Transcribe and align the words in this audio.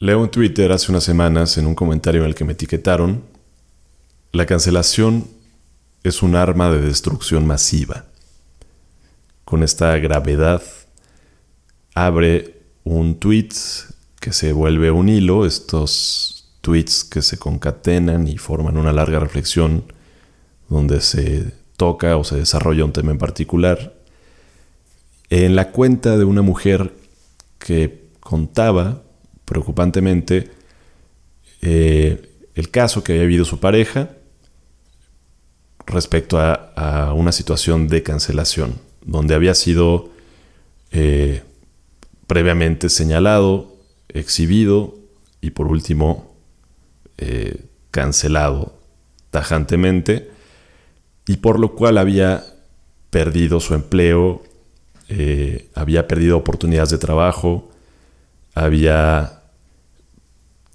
Leo 0.00 0.24
en 0.24 0.30
Twitter 0.30 0.72
hace 0.72 0.90
unas 0.90 1.04
semanas 1.04 1.56
en 1.56 1.66
un 1.66 1.74
comentario 1.74 2.22
en 2.22 2.28
el 2.28 2.34
que 2.34 2.44
me 2.44 2.54
etiquetaron, 2.54 3.22
la 4.32 4.44
cancelación 4.44 5.28
es 6.02 6.22
un 6.22 6.34
arma 6.34 6.70
de 6.70 6.80
destrucción 6.82 7.46
masiva. 7.46 8.06
Con 9.44 9.62
esta 9.62 9.96
gravedad 9.98 10.62
abre 11.94 12.62
un 12.82 13.20
tweet 13.20 13.50
que 14.18 14.32
se 14.32 14.52
vuelve 14.52 14.90
un 14.90 15.08
hilo, 15.08 15.46
estos 15.46 16.50
tweets 16.60 17.04
que 17.04 17.22
se 17.22 17.38
concatenan 17.38 18.26
y 18.26 18.36
forman 18.36 18.76
una 18.76 18.92
larga 18.92 19.20
reflexión 19.20 19.84
donde 20.68 21.00
se 21.02 21.52
toca 21.76 22.16
o 22.16 22.24
se 22.24 22.36
desarrolla 22.36 22.84
un 22.84 22.92
tema 22.92 23.12
en 23.12 23.18
particular. 23.18 23.94
En 25.30 25.54
la 25.54 25.70
cuenta 25.70 26.18
de 26.18 26.24
una 26.24 26.42
mujer 26.42 26.92
que 27.58 28.08
contaba 28.18 29.03
preocupantemente 29.44 30.50
eh, 31.62 32.30
el 32.54 32.70
caso 32.70 33.02
que 33.02 33.12
había 33.12 33.24
habido 33.24 33.44
su 33.44 33.58
pareja 33.58 34.10
respecto 35.86 36.38
a, 36.38 37.12
una 37.14 37.32
situación 37.32 37.88
de 37.88 38.02
cancelación, 38.02 38.78
donde 39.04 39.34
había 39.34 39.54
sido 39.54 40.10
eh, 40.92 41.42
previamente 42.26 42.88
señalado, 42.88 43.76
exhibido 44.08 44.94
y 45.40 45.50
por 45.50 45.66
último 45.66 46.34
eh, 47.18 47.64
cancelado 47.90 48.78
tajantemente, 49.30 50.30
y 51.26 51.38
por 51.38 51.58
lo 51.58 51.74
cual 51.74 51.98
había 51.98 52.44
perdido 53.10 53.60
su 53.60 53.74
empleo, 53.74 54.42
había 55.74 56.06
perdido 56.08 56.36
oportunidades 56.36 56.90
de 56.90 56.98
trabajo, 56.98 57.70
había 58.54 59.42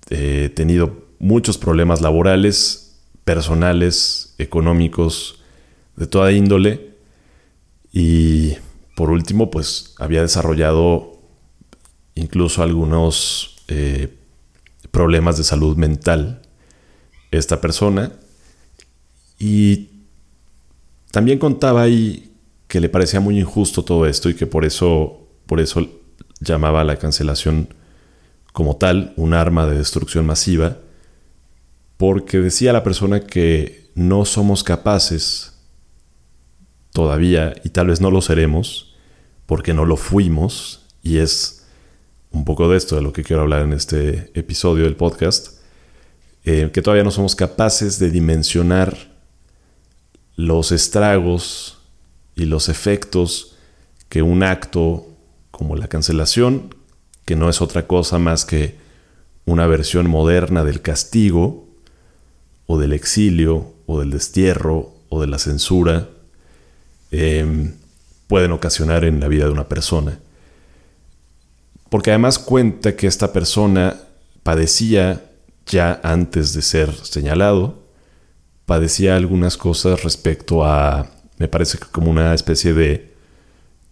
eh, 0.09 0.51
tenido 0.55 1.07
muchos 1.19 1.57
problemas 1.57 2.01
laborales, 2.01 2.99
personales, 3.23 4.33
económicos, 4.37 5.41
de 5.95 6.07
toda 6.07 6.31
índole. 6.31 6.95
Y 7.91 8.53
por 8.95 9.09
último, 9.09 9.49
pues 9.49 9.93
había 9.97 10.21
desarrollado 10.21 11.19
incluso 12.15 12.63
algunos 12.63 13.63
eh, 13.67 14.13
problemas 14.91 15.37
de 15.37 15.43
salud 15.43 15.77
mental 15.77 16.41
esta 17.31 17.61
persona. 17.61 18.11
Y 19.37 19.89
también 21.11 21.39
contaba 21.39 21.83
ahí 21.83 22.33
que 22.67 22.79
le 22.79 22.89
parecía 22.89 23.19
muy 23.19 23.39
injusto 23.39 23.83
todo 23.83 24.05
esto 24.05 24.29
y 24.29 24.35
que 24.35 24.45
por 24.45 24.65
eso, 24.65 25.27
por 25.45 25.59
eso 25.59 25.98
llamaba 26.39 26.81
a 26.81 26.85
la 26.85 26.97
cancelación 26.97 27.73
como 28.53 28.77
tal 28.77 29.13
un 29.15 29.33
arma 29.33 29.65
de 29.67 29.77
destrucción 29.77 30.25
masiva, 30.25 30.77
porque 31.97 32.39
decía 32.39 32.73
la 32.73 32.83
persona 32.83 33.21
que 33.21 33.89
no 33.95 34.25
somos 34.25 34.63
capaces 34.63 35.53
todavía, 36.91 37.53
y 37.63 37.69
tal 37.69 37.87
vez 37.87 38.01
no 38.01 38.11
lo 38.11 38.21
seremos, 38.21 38.95
porque 39.45 39.73
no 39.73 39.85
lo 39.85 39.97
fuimos, 39.97 40.85
y 41.03 41.17
es 41.17 41.67
un 42.31 42.45
poco 42.45 42.69
de 42.69 42.77
esto 42.77 42.95
de 42.95 43.01
lo 43.01 43.13
que 43.13 43.23
quiero 43.23 43.41
hablar 43.41 43.63
en 43.63 43.73
este 43.73 44.31
episodio 44.33 44.85
del 44.85 44.95
podcast, 44.95 45.59
eh, 46.45 46.69
que 46.73 46.81
todavía 46.81 47.03
no 47.03 47.11
somos 47.11 47.35
capaces 47.35 47.99
de 47.99 48.11
dimensionar 48.11 48.95
los 50.35 50.71
estragos 50.71 51.79
y 52.35 52.45
los 52.45 52.69
efectos 52.69 53.57
que 54.07 54.21
un 54.21 54.41
acto 54.43 55.08
como 55.59 55.75
la 55.75 55.89
cancelación, 55.89 56.73
que 57.25 57.35
no 57.35 57.49
es 57.49 57.61
otra 57.61 57.85
cosa 57.85 58.17
más 58.17 58.45
que 58.45 58.77
una 59.43 59.67
versión 59.67 60.09
moderna 60.09 60.63
del 60.63 60.81
castigo, 60.81 61.67
o 62.65 62.79
del 62.79 62.93
exilio, 62.93 63.73
o 63.85 63.99
del 63.99 64.09
destierro, 64.09 64.93
o 65.09 65.19
de 65.19 65.27
la 65.27 65.37
censura, 65.37 66.07
em, 67.11 67.73
pueden 68.27 68.53
ocasionar 68.53 69.03
en 69.03 69.19
la 69.19 69.27
vida 69.27 69.47
de 69.47 69.51
una 69.51 69.67
persona. 69.67 70.17
Porque 71.89 72.11
además 72.11 72.39
cuenta 72.39 72.95
que 72.95 73.07
esta 73.07 73.33
persona 73.33 73.97
padecía 74.43 75.29
ya 75.65 75.99
antes 76.03 76.53
de 76.53 76.61
ser 76.61 76.95
señalado, 77.03 77.83
padecía 78.65 79.17
algunas 79.17 79.57
cosas 79.57 80.03
respecto 80.03 80.63
a, 80.63 81.11
me 81.37 81.49
parece 81.49 81.79
que 81.79 81.87
como 81.87 82.09
una 82.11 82.33
especie 82.33 82.73
de 82.73 83.08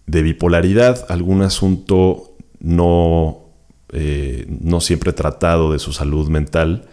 de 0.07 0.21
bipolaridad, 0.21 1.05
algún 1.09 1.41
asunto 1.41 2.33
no, 2.59 3.43
eh, 3.91 4.45
no 4.47 4.81
siempre 4.81 5.13
tratado 5.13 5.71
de 5.73 5.79
su 5.79 5.93
salud 5.93 6.29
mental, 6.29 6.87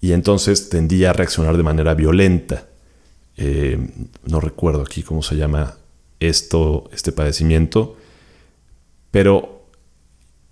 y 0.00 0.12
entonces 0.12 0.70
tendía 0.70 1.10
a 1.10 1.12
reaccionar 1.12 1.56
de 1.56 1.64
manera 1.64 1.94
violenta. 1.94 2.66
Eh, 3.36 3.78
no 4.24 4.40
recuerdo 4.40 4.82
aquí 4.82 5.02
cómo 5.02 5.22
se 5.22 5.36
llama 5.36 5.76
esto, 6.20 6.88
este 6.92 7.12
padecimiento, 7.12 7.96
pero 9.10 9.66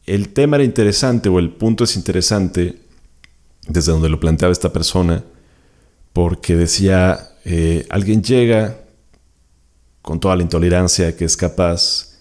el 0.06 0.30
tema 0.30 0.56
era 0.56 0.64
interesante 0.64 1.28
o 1.28 1.38
el 1.38 1.50
punto 1.50 1.84
es 1.84 1.96
interesante 1.96 2.80
desde 3.68 3.92
donde 3.92 4.08
lo 4.08 4.20
planteaba 4.20 4.52
esta 4.52 4.72
persona, 4.72 5.24
porque 6.12 6.56
decía, 6.56 7.30
eh, 7.44 7.86
alguien 7.90 8.22
llega 8.22 8.80
con 10.06 10.20
toda 10.20 10.36
la 10.36 10.44
intolerancia 10.44 11.16
que 11.16 11.24
es 11.24 11.36
capaz, 11.36 12.20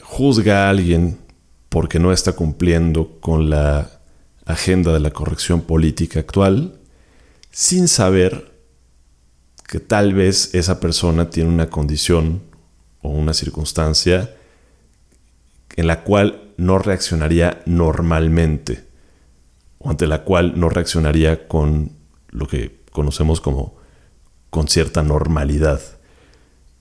juzga 0.00 0.66
a 0.66 0.70
alguien 0.70 1.18
porque 1.68 1.98
no 1.98 2.12
está 2.12 2.34
cumpliendo 2.34 3.18
con 3.18 3.50
la 3.50 3.90
agenda 4.46 4.92
de 4.92 5.00
la 5.00 5.10
corrección 5.10 5.62
política 5.62 6.20
actual, 6.20 6.78
sin 7.50 7.88
saber 7.88 8.52
que 9.66 9.80
tal 9.80 10.14
vez 10.14 10.54
esa 10.54 10.78
persona 10.78 11.30
tiene 11.30 11.50
una 11.50 11.68
condición 11.68 12.42
o 13.02 13.08
una 13.08 13.34
circunstancia 13.34 14.32
en 15.74 15.88
la 15.88 16.04
cual 16.04 16.52
no 16.58 16.78
reaccionaría 16.78 17.60
normalmente 17.66 18.84
o 19.78 19.90
ante 19.90 20.06
la 20.06 20.22
cual 20.22 20.60
no 20.60 20.68
reaccionaría 20.68 21.48
con 21.48 21.90
lo 22.28 22.46
que 22.46 22.82
conocemos 22.92 23.40
como 23.40 23.74
con 24.48 24.68
cierta 24.68 25.02
normalidad. 25.02 25.80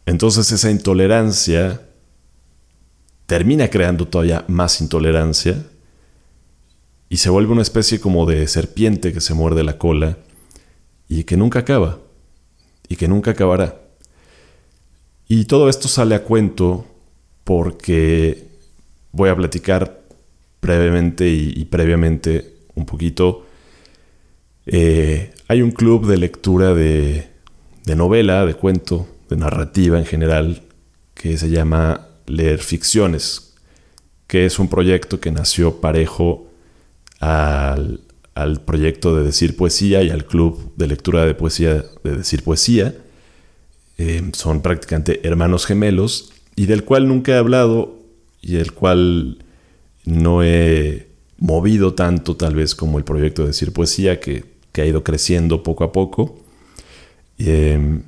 Entonces 0.05 0.51
esa 0.51 0.69
intolerancia 0.69 1.81
termina 3.25 3.69
creando 3.69 4.07
todavía 4.07 4.43
más 4.47 4.81
intolerancia 4.81 5.65
y 7.09 7.17
se 7.17 7.29
vuelve 7.29 7.53
una 7.53 7.61
especie 7.61 7.99
como 7.99 8.25
de 8.25 8.47
serpiente 8.47 9.13
que 9.13 9.21
se 9.21 9.33
muerde 9.33 9.63
la 9.63 9.77
cola 9.77 10.17
y 11.07 11.23
que 11.23 11.37
nunca 11.37 11.59
acaba 11.59 11.99
y 12.87 12.95
que 12.95 13.07
nunca 13.07 13.31
acabará. 13.31 13.79
Y 15.27 15.45
todo 15.45 15.69
esto 15.69 15.87
sale 15.87 16.15
a 16.15 16.23
cuento 16.23 16.85
porque 17.43 18.47
voy 19.11 19.29
a 19.29 19.35
platicar 19.35 20.01
brevemente 20.61 21.27
y, 21.29 21.65
previamente 21.65 22.55
un 22.75 22.85
poquito. 22.85 23.45
Eh, 24.65 25.33
hay 25.47 25.61
un 25.61 25.71
club 25.71 26.07
de 26.07 26.17
lectura 26.17 26.73
de, 26.73 27.27
de 27.85 27.95
novela, 27.95 28.45
de 28.45 28.55
cuento, 28.55 29.07
narrativa 29.37 29.97
en 29.97 30.05
general 30.05 30.63
que 31.13 31.37
se 31.37 31.49
llama 31.49 32.07
Leer 32.27 32.59
Ficciones, 32.59 33.53
que 34.27 34.45
es 34.45 34.59
un 34.59 34.67
proyecto 34.67 35.19
que 35.19 35.31
nació 35.31 35.79
parejo 35.79 36.47
al, 37.19 37.99
proyecto 38.65 39.15
de 39.15 39.23
Decir 39.23 39.55
Poesía 39.55 40.03
y 40.03 40.09
al 40.09 40.25
club 40.25 40.73
de 40.75 40.87
lectura 40.87 41.25
de 41.25 41.35
poesía 41.35 41.85
de 42.03 42.17
Decir 42.17 42.43
Poesía. 42.43 42.95
Eh, 43.97 44.31
son 44.33 44.61
prácticamente 44.61 45.25
hermanos 45.25 45.65
gemelos 45.65 46.33
y 46.55 46.65
del 46.65 46.83
cual 46.83 47.07
nunca 47.07 47.33
he 47.33 47.37
hablado 47.37 47.99
y 48.41 48.57
el 48.57 48.73
cual 48.73 49.37
no 50.05 50.43
he 50.43 51.07
movido 51.37 51.93
tanto 51.93 52.35
tal 52.35 52.55
vez 52.55 52.73
como 52.75 52.97
el 52.97 53.03
proyecto 53.03 53.43
de 53.43 53.49
Decir 53.49 53.71
Poesía 53.71 54.19
que, 54.19 54.51
ha 54.75 54.85
ido 54.85 55.03
creciendo 55.03 55.61
poco 55.61 55.83
a 55.83 55.91
poco. 55.91 56.39
Eh, 57.37 58.01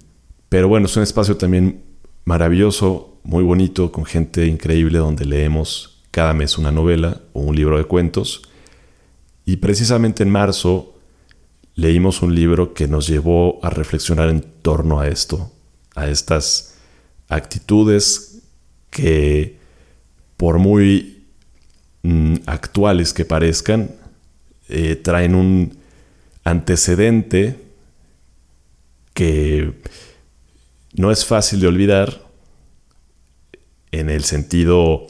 pero 0.50 0.68
bueno, 0.68 0.86
es 0.86 0.96
un 0.96 1.04
espacio 1.04 1.38
también 1.38 1.84
maravilloso, 2.26 3.20
muy 3.24 3.44
bonito, 3.44 3.92
con 3.92 4.06
gente 4.06 4.46
increíble 4.48 5.00
donde 5.00 5.26
leemos 5.26 6.04
cada 6.12 6.34
mes 6.34 6.58
una 6.58 6.72
novela 6.72 7.22
o 7.34 7.42
un 7.42 7.56
libro 7.56 7.78
de 7.78 7.84
cuentos. 7.86 8.44
Y 9.46 9.58
precisamente 9.58 10.24
en 10.24 10.30
marzo 10.30 10.96
leímos 11.76 12.22
un 12.22 12.34
libro 12.34 12.74
que 12.74 12.88
nos 12.88 13.08
llevó 13.08 13.60
a 13.64 13.70
reflexionar 13.70 14.30
en 14.30 14.42
torno 14.62 15.00
a 15.00 15.08
esto, 15.08 15.52
a 15.94 16.08
estas 16.08 16.76
actitudes 17.28 18.44
que 18.90 19.58
por 20.38 20.58
muy 20.58 21.26
mm, 22.04 22.36
actuales 22.46 23.14
que 23.14 23.26
parezcan, 23.26 23.92
eh, 24.70 24.96
traen 24.96 25.36
un 25.36 25.78
antecedente 26.44 27.60
que 29.14 29.74
no 30.98 31.12
es 31.12 31.26
fácil 31.26 31.60
de 31.60 31.68
olvidar 31.68 32.22
en 33.92 34.10
el 34.10 34.24
sentido 34.24 35.08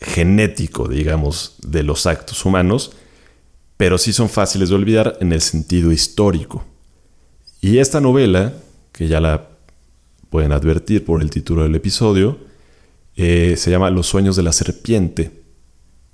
genético, 0.00 0.88
digamos, 0.88 1.56
de 1.62 1.82
los 1.82 2.06
actos 2.06 2.44
humanos, 2.44 2.92
pero 3.76 3.98
sí 3.98 4.12
son 4.12 4.28
fáciles 4.28 4.68
de 4.68 4.74
olvidar 4.74 5.16
en 5.20 5.32
el 5.32 5.40
sentido 5.40 5.92
histórico. 5.92 6.64
Y 7.60 7.78
esta 7.78 8.00
novela, 8.00 8.52
que 8.92 9.08
ya 9.08 9.20
la 9.20 9.48
pueden 10.30 10.52
advertir 10.52 11.04
por 11.04 11.22
el 11.22 11.30
título 11.30 11.62
del 11.62 11.74
episodio, 11.74 12.38
eh, 13.16 13.54
se 13.56 13.70
llama 13.70 13.90
Los 13.90 14.06
sueños 14.06 14.36
de 14.36 14.42
la 14.42 14.52
serpiente, 14.52 15.42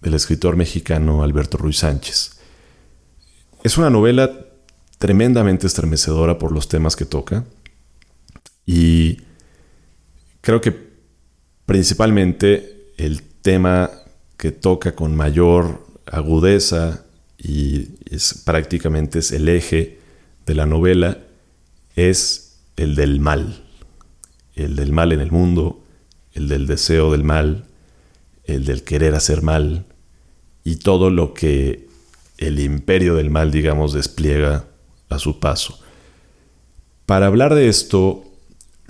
del 0.01 0.15
escritor 0.15 0.57
mexicano 0.57 1.23
Alberto 1.23 1.59
Ruiz 1.59 1.79
Sánchez. 1.79 2.39
Es 3.63 3.77
una 3.79 3.91
novela 3.91 4.31
tremendamente 4.99 5.67
estremecedora 5.67 6.39
por 6.39 6.53
los 6.53 6.69
temas 6.69 6.97
que 6.97 7.05
toca 7.05 7.45
y 8.67 9.19
creo 10.41 10.61
que 10.61 10.75
principalmente 11.67 12.93
el 12.97 13.23
tema 13.23 13.91
que 14.37 14.53
toca 14.53 14.95
con 14.95 15.15
mayor 15.15 15.87
agudeza 16.07 17.05
y 17.39 17.89
es 18.11 18.43
prácticamente 18.45 19.21
es 19.21 19.33
el 19.33 19.49
eje 19.49 19.99
de 20.47 20.55
la 20.55 20.67
novela 20.67 21.19
es 21.97 22.59
el 22.77 22.95
del 22.95 23.21
mal, 23.21 23.63
el 24.55 24.77
del 24.77 24.93
mal 24.93 25.13
en 25.13 25.21
el 25.21 25.31
mundo, 25.31 25.85
el 26.33 26.49
del 26.49 26.67
deseo 26.67 27.13
del 27.13 27.25
mal, 27.25 27.67
el 28.45 28.65
del 28.65 28.83
querer 28.85 29.15
hacer 29.15 29.43
mal 29.43 29.85
y 30.65 30.77
todo 30.77 31.11
lo 31.11 31.35
que 31.35 31.89
el 32.39 32.59
imperio 32.59 33.15
del 33.17 33.31
mal, 33.31 33.51
digamos, 33.51 33.93
despliega 33.93 34.65
a 35.09 35.19
su 35.19 35.41
paso. 35.41 35.79
Para 37.07 37.27
hablar 37.27 37.55
de 37.55 37.69
esto, 37.69 38.25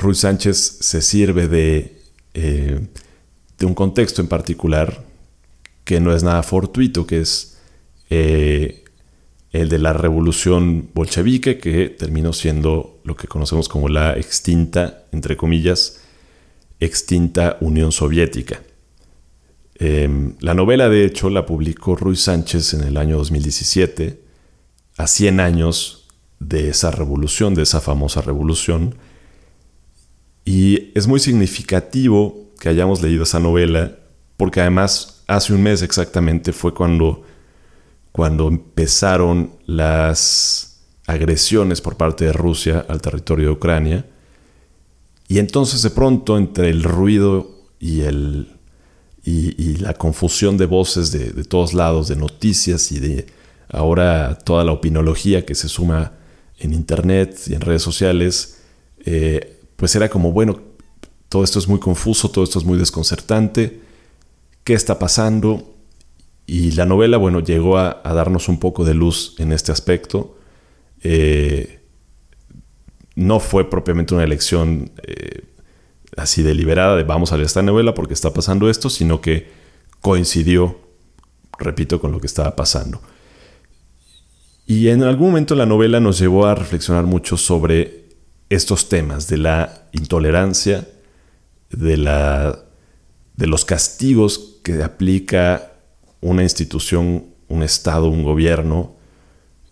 Ruiz 0.00 0.18
Sánchez 0.18 0.78
se 0.80 1.02
sirve 1.02 1.46
de, 1.46 2.00
eh, 2.34 2.80
de 3.58 3.66
un 3.66 3.74
contexto 3.74 4.22
en 4.22 4.28
particular 4.28 5.04
que 5.84 6.00
no 6.00 6.14
es 6.14 6.22
nada 6.22 6.42
fortuito, 6.42 7.06
que 7.06 7.20
es 7.20 7.58
eh, 8.08 8.84
el 9.52 9.68
de 9.68 9.78
la 9.78 9.92
revolución 9.92 10.88
bolchevique, 10.94 11.58
que 11.58 11.90
terminó 11.90 12.32
siendo 12.32 13.00
lo 13.04 13.14
que 13.14 13.28
conocemos 13.28 13.68
como 13.68 13.88
la 13.88 14.16
extinta, 14.16 15.04
entre 15.12 15.36
comillas, 15.36 16.00
extinta 16.78 17.58
Unión 17.60 17.92
Soviética. 17.92 18.62
Em, 19.74 20.34
la 20.40 20.54
novela, 20.54 20.88
de 20.88 21.04
hecho, 21.04 21.28
la 21.30 21.44
publicó 21.44 21.96
Ruiz 21.96 22.22
Sánchez 22.22 22.74
en 22.74 22.82
el 22.82 22.96
año 22.96 23.16
2017, 23.18 24.20
a 24.96 25.06
100 25.06 25.40
años 25.40 26.06
de 26.38 26.68
esa 26.68 26.90
revolución, 26.90 27.54
de 27.54 27.62
esa 27.62 27.80
famosa 27.80 28.22
revolución. 28.22 28.94
Y 30.44 30.90
es 30.94 31.06
muy 31.06 31.20
significativo 31.20 32.50
que 32.58 32.68
hayamos 32.68 33.02
leído 33.02 33.24
esa 33.24 33.40
novela, 33.40 33.96
porque 34.36 34.60
además 34.60 35.22
hace 35.26 35.52
un 35.52 35.62
mes 35.62 35.82
exactamente 35.82 36.52
fue 36.52 36.74
cuando, 36.74 37.22
cuando 38.12 38.48
empezaron 38.48 39.52
las 39.66 40.82
agresiones 41.06 41.80
por 41.80 41.96
parte 41.96 42.24
de 42.24 42.32
Rusia 42.32 42.84
al 42.88 43.00
territorio 43.00 43.46
de 43.46 43.52
Ucrania. 43.52 44.06
Y 45.28 45.38
entonces 45.38 45.82
de 45.82 45.90
pronto 45.90 46.36
entre 46.36 46.70
el 46.70 46.82
ruido 46.82 47.60
y 47.78 48.00
el, 48.02 48.60
y, 49.24 49.76
la 49.78 49.94
confusión 49.94 50.56
de 50.56 50.66
voces 50.66 51.12
de, 51.12 51.44
todos 51.44 51.74
lados, 51.74 52.08
de 52.08 52.16
noticias 52.16 52.90
y 52.92 52.98
de 53.00 53.26
ahora 53.68 54.38
toda 54.38 54.64
la 54.64 54.72
opinología 54.72 55.44
que 55.44 55.54
se 55.54 55.68
suma 55.68 56.12
en 56.58 56.72
internet 56.72 57.38
y 57.46 57.54
en 57.54 57.60
redes 57.60 57.82
sociales, 57.82 58.58
eh, 59.04 59.59
pues 59.80 59.96
era 59.96 60.10
como, 60.10 60.30
bueno, 60.30 60.60
todo 61.30 61.42
esto 61.42 61.58
es 61.58 61.66
muy 61.66 61.80
confuso, 61.80 62.30
todo 62.30 62.44
esto 62.44 62.58
es 62.58 62.66
muy 62.66 62.78
desconcertante, 62.78 63.80
¿qué 64.62 64.74
está 64.74 64.98
pasando? 64.98 65.74
Y 66.46 66.72
la 66.72 66.84
novela, 66.84 67.16
bueno, 67.16 67.40
llegó 67.40 67.78
a, 67.78 68.02
darnos 68.04 68.50
un 68.50 68.60
poco 68.60 68.84
de 68.84 68.92
luz 68.92 69.36
en 69.38 69.52
este 69.52 69.72
aspecto. 69.72 70.36
Eh, 71.02 71.80
no 73.14 73.40
fue 73.40 73.70
propiamente 73.70 74.14
una 74.14 74.24
elección 74.24 74.90
eh, 75.02 75.44
así 76.14 76.42
deliberada 76.42 76.94
de 76.96 77.04
vamos 77.04 77.32
a 77.32 77.36
leer 77.36 77.46
esta 77.46 77.62
novela 77.62 77.94
porque 77.94 78.12
está 78.12 78.34
pasando 78.34 78.68
esto, 78.68 78.90
sino 78.90 79.22
que 79.22 79.48
coincidió, 80.02 80.78
repito, 81.58 82.02
con 82.02 82.12
lo 82.12 82.20
que 82.20 82.26
estaba 82.26 82.54
pasando. 82.54 83.00
Y 84.66 84.88
en 84.88 85.04
algún 85.04 85.28
momento 85.28 85.54
la 85.54 85.64
novela 85.64 86.00
nos 86.00 86.18
llevó 86.18 86.44
a 86.44 86.54
reflexionar 86.54 87.04
mucho 87.04 87.38
sobre 87.38 87.99
estos 88.50 88.90
temas 88.90 89.26
de 89.28 89.38
la 89.38 89.86
intolerancia, 89.92 90.86
de, 91.70 91.96
la, 91.96 92.58
de 93.36 93.46
los 93.46 93.64
castigos 93.64 94.58
que 94.62 94.82
aplica 94.82 95.72
una 96.20 96.42
institución, 96.42 97.24
un 97.48 97.62
Estado, 97.62 98.08
un 98.08 98.22
gobierno, 98.22 98.94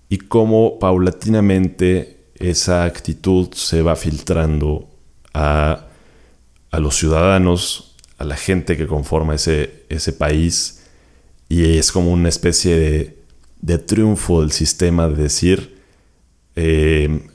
y 0.08 0.16
cómo 0.16 0.78
paulatinamente 0.78 2.30
esa 2.36 2.84
actitud 2.84 3.52
se 3.52 3.82
va 3.82 3.94
filtrando 3.94 4.88
a 5.34 5.88
a 6.70 6.80
los 6.80 6.96
ciudadanos, 6.96 7.94
a 8.18 8.24
la 8.24 8.36
gente 8.36 8.76
que 8.76 8.86
conforma 8.86 9.34
ese, 9.34 9.84
ese 9.88 10.12
país, 10.12 10.82
y 11.48 11.78
es 11.78 11.92
como 11.92 12.12
una 12.12 12.28
especie 12.28 13.16
de, 13.60 13.78
triunfo 13.78 14.40
del 14.40 14.52
sistema 14.52 15.08
de 15.08 15.22
decir, 15.22 15.78
eh, 16.56 17.28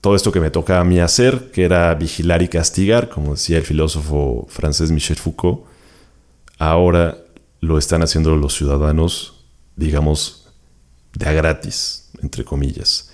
todo 0.00 0.14
esto 0.14 0.30
que 0.32 0.40
me 0.40 0.50
toca 0.50 0.80
a 0.80 0.84
mí 0.84 1.00
hacer, 1.00 1.50
que 1.50 1.64
era 1.64 1.94
vigilar 1.94 2.42
y 2.42 2.48
castigar, 2.48 3.08
como 3.08 3.34
decía 3.34 3.58
el 3.58 3.64
filósofo 3.64 4.46
francés 4.48 4.90
Michel 4.90 5.16
Foucault, 5.16 5.64
ahora 6.58 7.18
lo 7.60 7.78
están 7.78 8.02
haciendo 8.02 8.36
los 8.36 8.54
ciudadanos, 8.54 9.44
digamos, 9.76 10.48
de 11.14 11.28
a 11.28 11.32
gratis, 11.32 12.10
entre 12.22 12.44
comillas. 12.44 13.10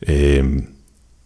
Eh, 0.00 0.68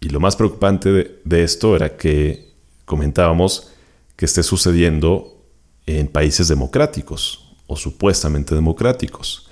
y 0.01 0.09
lo 0.11 0.21
más 0.21 0.37
preocupante 0.37 1.21
de 1.25 1.43
esto 1.43 1.75
era 1.75 1.97
que 1.97 2.53
comentábamos 2.85 3.73
que 4.17 4.27
esté 4.27 4.43
sucediendo 4.43 5.45
en 5.87 6.07
países 6.09 6.49
democráticos 6.49 7.55
o 7.67 7.77
supuestamente 7.77 8.55
democráticos. 8.55 9.49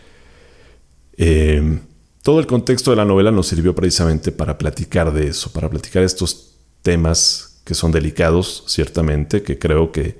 Eh, 1.16 1.80
todo 2.26 2.40
el 2.40 2.48
contexto 2.48 2.90
de 2.90 2.96
la 2.96 3.04
novela 3.04 3.30
nos 3.30 3.46
sirvió 3.46 3.72
precisamente 3.72 4.32
para 4.32 4.58
platicar 4.58 5.12
de 5.12 5.28
eso, 5.28 5.52
para 5.52 5.70
platicar 5.70 6.02
estos 6.02 6.56
temas 6.82 7.60
que 7.62 7.72
son 7.72 7.92
delicados, 7.92 8.64
ciertamente, 8.66 9.44
que 9.44 9.60
creo 9.60 9.92
que, 9.92 10.18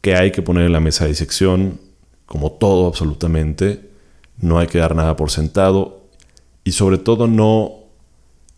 que 0.00 0.16
hay 0.16 0.32
que 0.32 0.40
poner 0.40 0.64
en 0.64 0.72
la 0.72 0.80
mesa 0.80 1.04
de 1.04 1.10
disección, 1.10 1.78
como 2.24 2.52
todo 2.52 2.86
absolutamente, 2.86 3.90
no 4.38 4.58
hay 4.58 4.66
que 4.66 4.78
dar 4.78 4.96
nada 4.96 5.14
por 5.16 5.30
sentado 5.30 6.06
y 6.64 6.72
sobre 6.72 6.96
todo 6.96 7.26
no 7.26 7.80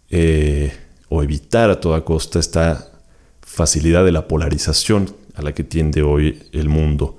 eh, 0.08 0.72
o 1.08 1.20
evitar 1.24 1.68
a 1.68 1.80
toda 1.80 2.04
costa 2.04 2.38
esta 2.38 2.92
facilidad 3.40 4.04
de 4.04 4.12
la 4.12 4.28
polarización 4.28 5.12
a 5.34 5.42
la 5.42 5.52
que 5.52 5.64
tiende 5.64 6.02
hoy 6.02 6.44
el 6.52 6.68
mundo. 6.68 7.18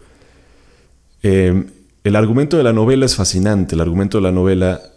Em, 1.22 1.68
el 2.06 2.16
argumento 2.16 2.56
de 2.56 2.64
la 2.64 2.72
novela 2.72 3.06
es 3.06 3.18
fascinante. 3.18 3.76
El 3.76 3.82
argumento 3.82 4.20
de 4.20 4.22
la 4.22 4.32
novela, 4.32 4.93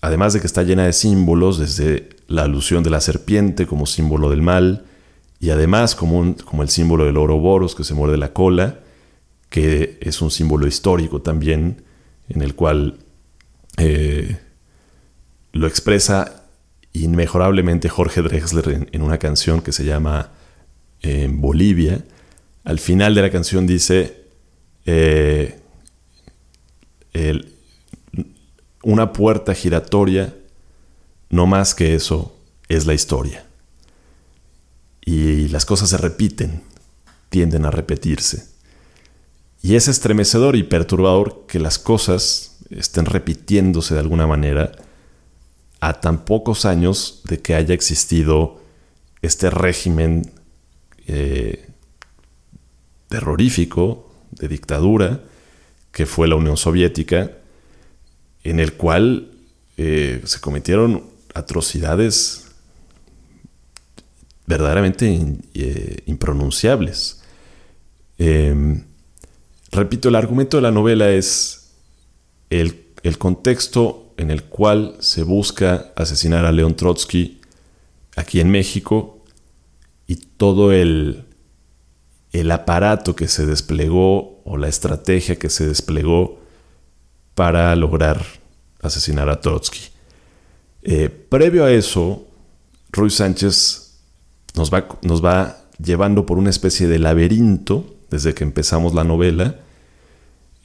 además 0.00 0.32
de 0.32 0.40
que 0.40 0.46
está 0.46 0.62
llena 0.62 0.84
de 0.84 0.92
símbolos, 0.92 1.58
desde 1.58 2.10
la 2.28 2.42
alusión 2.42 2.82
de 2.82 2.90
la 2.90 3.00
serpiente 3.00 3.66
como 3.66 3.86
símbolo 3.86 4.30
del 4.30 4.42
mal, 4.42 4.84
y 5.40 5.50
además 5.50 5.94
como, 5.94 6.36
el 6.62 6.68
símbolo 6.68 7.04
del 7.04 7.16
Ouroboros 7.16 7.74
que 7.74 7.84
se 7.84 7.94
muerde 7.94 8.16
la 8.16 8.32
cola, 8.32 8.80
que 9.48 9.98
es 10.00 10.20
un 10.20 10.30
símbolo 10.30 10.66
histórico 10.66 11.22
también, 11.22 11.82
en 12.28 12.42
el 12.42 12.54
cual 12.54 12.98
eh, 13.78 14.38
lo 15.52 15.66
expresa 15.66 16.44
inmejorablemente 16.92 17.88
Jorge 17.88 18.22
Drexler 18.22 18.88
en 18.92 19.02
una 19.02 19.18
canción 19.18 19.62
que 19.62 19.72
se 19.72 19.84
llama 19.84 20.30
en 21.02 21.40
Bolivia, 21.40 22.04
al 22.64 22.78
final 22.78 23.14
de 23.14 23.22
la 23.22 23.30
canción 23.30 23.66
dice, 23.66 24.24
eh, 24.84 25.60
una 28.82 29.12
puerta 29.12 29.54
giratoria, 29.54 30.34
no 31.28 31.46
más 31.46 31.74
que 31.74 31.94
eso, 31.94 32.36
es 32.68 32.86
la 32.86 32.94
historia. 32.94 33.44
Y 35.04 35.48
las 35.48 35.64
cosas 35.64 35.90
se 35.90 35.98
repiten, 35.98 36.62
tienden 37.28 37.64
a 37.64 37.70
repetirse. 37.70 38.48
Y 39.62 39.74
es 39.74 39.88
estremecedor 39.88 40.56
y 40.56 40.62
perturbador 40.62 41.44
que 41.46 41.58
las 41.58 41.78
cosas 41.78 42.58
estén 42.70 43.04
repitiéndose 43.04 43.94
de 43.94 44.00
alguna 44.00 44.26
manera 44.26 44.72
a 45.80 46.00
tan 46.00 46.24
pocos 46.24 46.64
años 46.64 47.22
de 47.24 47.40
que 47.40 47.54
haya 47.54 47.74
existido 47.74 48.60
este 49.22 49.50
régimen 49.50 50.32
eh, 51.06 51.68
terrorífico, 53.08 54.10
de 54.30 54.48
dictadura, 54.48 55.20
que 55.92 56.06
fue 56.06 56.28
la 56.28 56.36
Unión 56.36 56.56
Soviética, 56.56 57.32
en 58.44 58.60
el 58.60 58.74
cual 58.74 59.30
eh, 59.76 60.22
se 60.24 60.40
cometieron 60.40 61.04
atrocidades 61.34 62.46
verdaderamente 64.46 65.38
eh, 65.54 66.02
impronunciables. 66.06 67.22
Em, 68.18 68.84
repito, 69.70 70.08
el 70.08 70.16
argumento 70.16 70.56
de 70.56 70.62
la 70.62 70.70
novela 70.70 71.10
es 71.10 71.70
el 72.50 72.90
el 73.02 73.18
contexto 73.18 74.12
en 74.16 74.30
el 74.30 74.44
cual 74.44 74.96
se 75.00 75.22
busca 75.22 75.92
asesinar 75.96 76.44
a 76.44 76.52
León 76.52 76.76
Trotsky 76.76 77.40
aquí 78.16 78.40
en 78.40 78.50
México 78.50 79.24
y 80.06 80.16
todo 80.16 80.72
el, 80.72 81.24
el 82.32 82.50
aparato 82.50 83.16
que 83.16 83.28
se 83.28 83.46
desplegó 83.46 84.42
o 84.44 84.56
la 84.56 84.68
estrategia 84.68 85.36
que 85.36 85.48
se 85.48 85.66
desplegó 85.66 86.40
para 87.40 87.74
lograr 87.74 88.22
asesinar 88.82 89.30
a 89.30 89.40
Trotsky. 89.40 89.80
Eh, 90.82 91.08
previo 91.08 91.64
a 91.64 91.72
eso, 91.72 92.26
Ruy 92.92 93.08
Sánchez 93.08 93.98
nos 94.54 94.70
va, 94.70 94.86
nos 95.00 95.24
va 95.24 95.56
llevando 95.82 96.26
por 96.26 96.36
una 96.36 96.50
especie 96.50 96.86
de 96.86 96.98
laberinto 96.98 97.96
desde 98.10 98.34
que 98.34 98.44
empezamos 98.44 98.92
la 98.92 99.04
novela, 99.04 99.58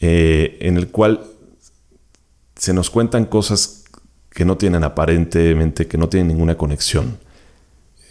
eh, 0.02 0.58
en 0.60 0.76
el 0.76 0.90
cual 0.90 1.24
se 2.58 2.74
nos 2.74 2.90
cuentan 2.90 3.24
cosas 3.24 3.86
que 4.30 4.44
no 4.44 4.58
tienen 4.58 4.84
aparentemente, 4.84 5.88
que 5.88 5.98
no 5.98 6.10
tienen 6.10 6.28
ninguna 6.28 6.58
conexión. 6.58 7.18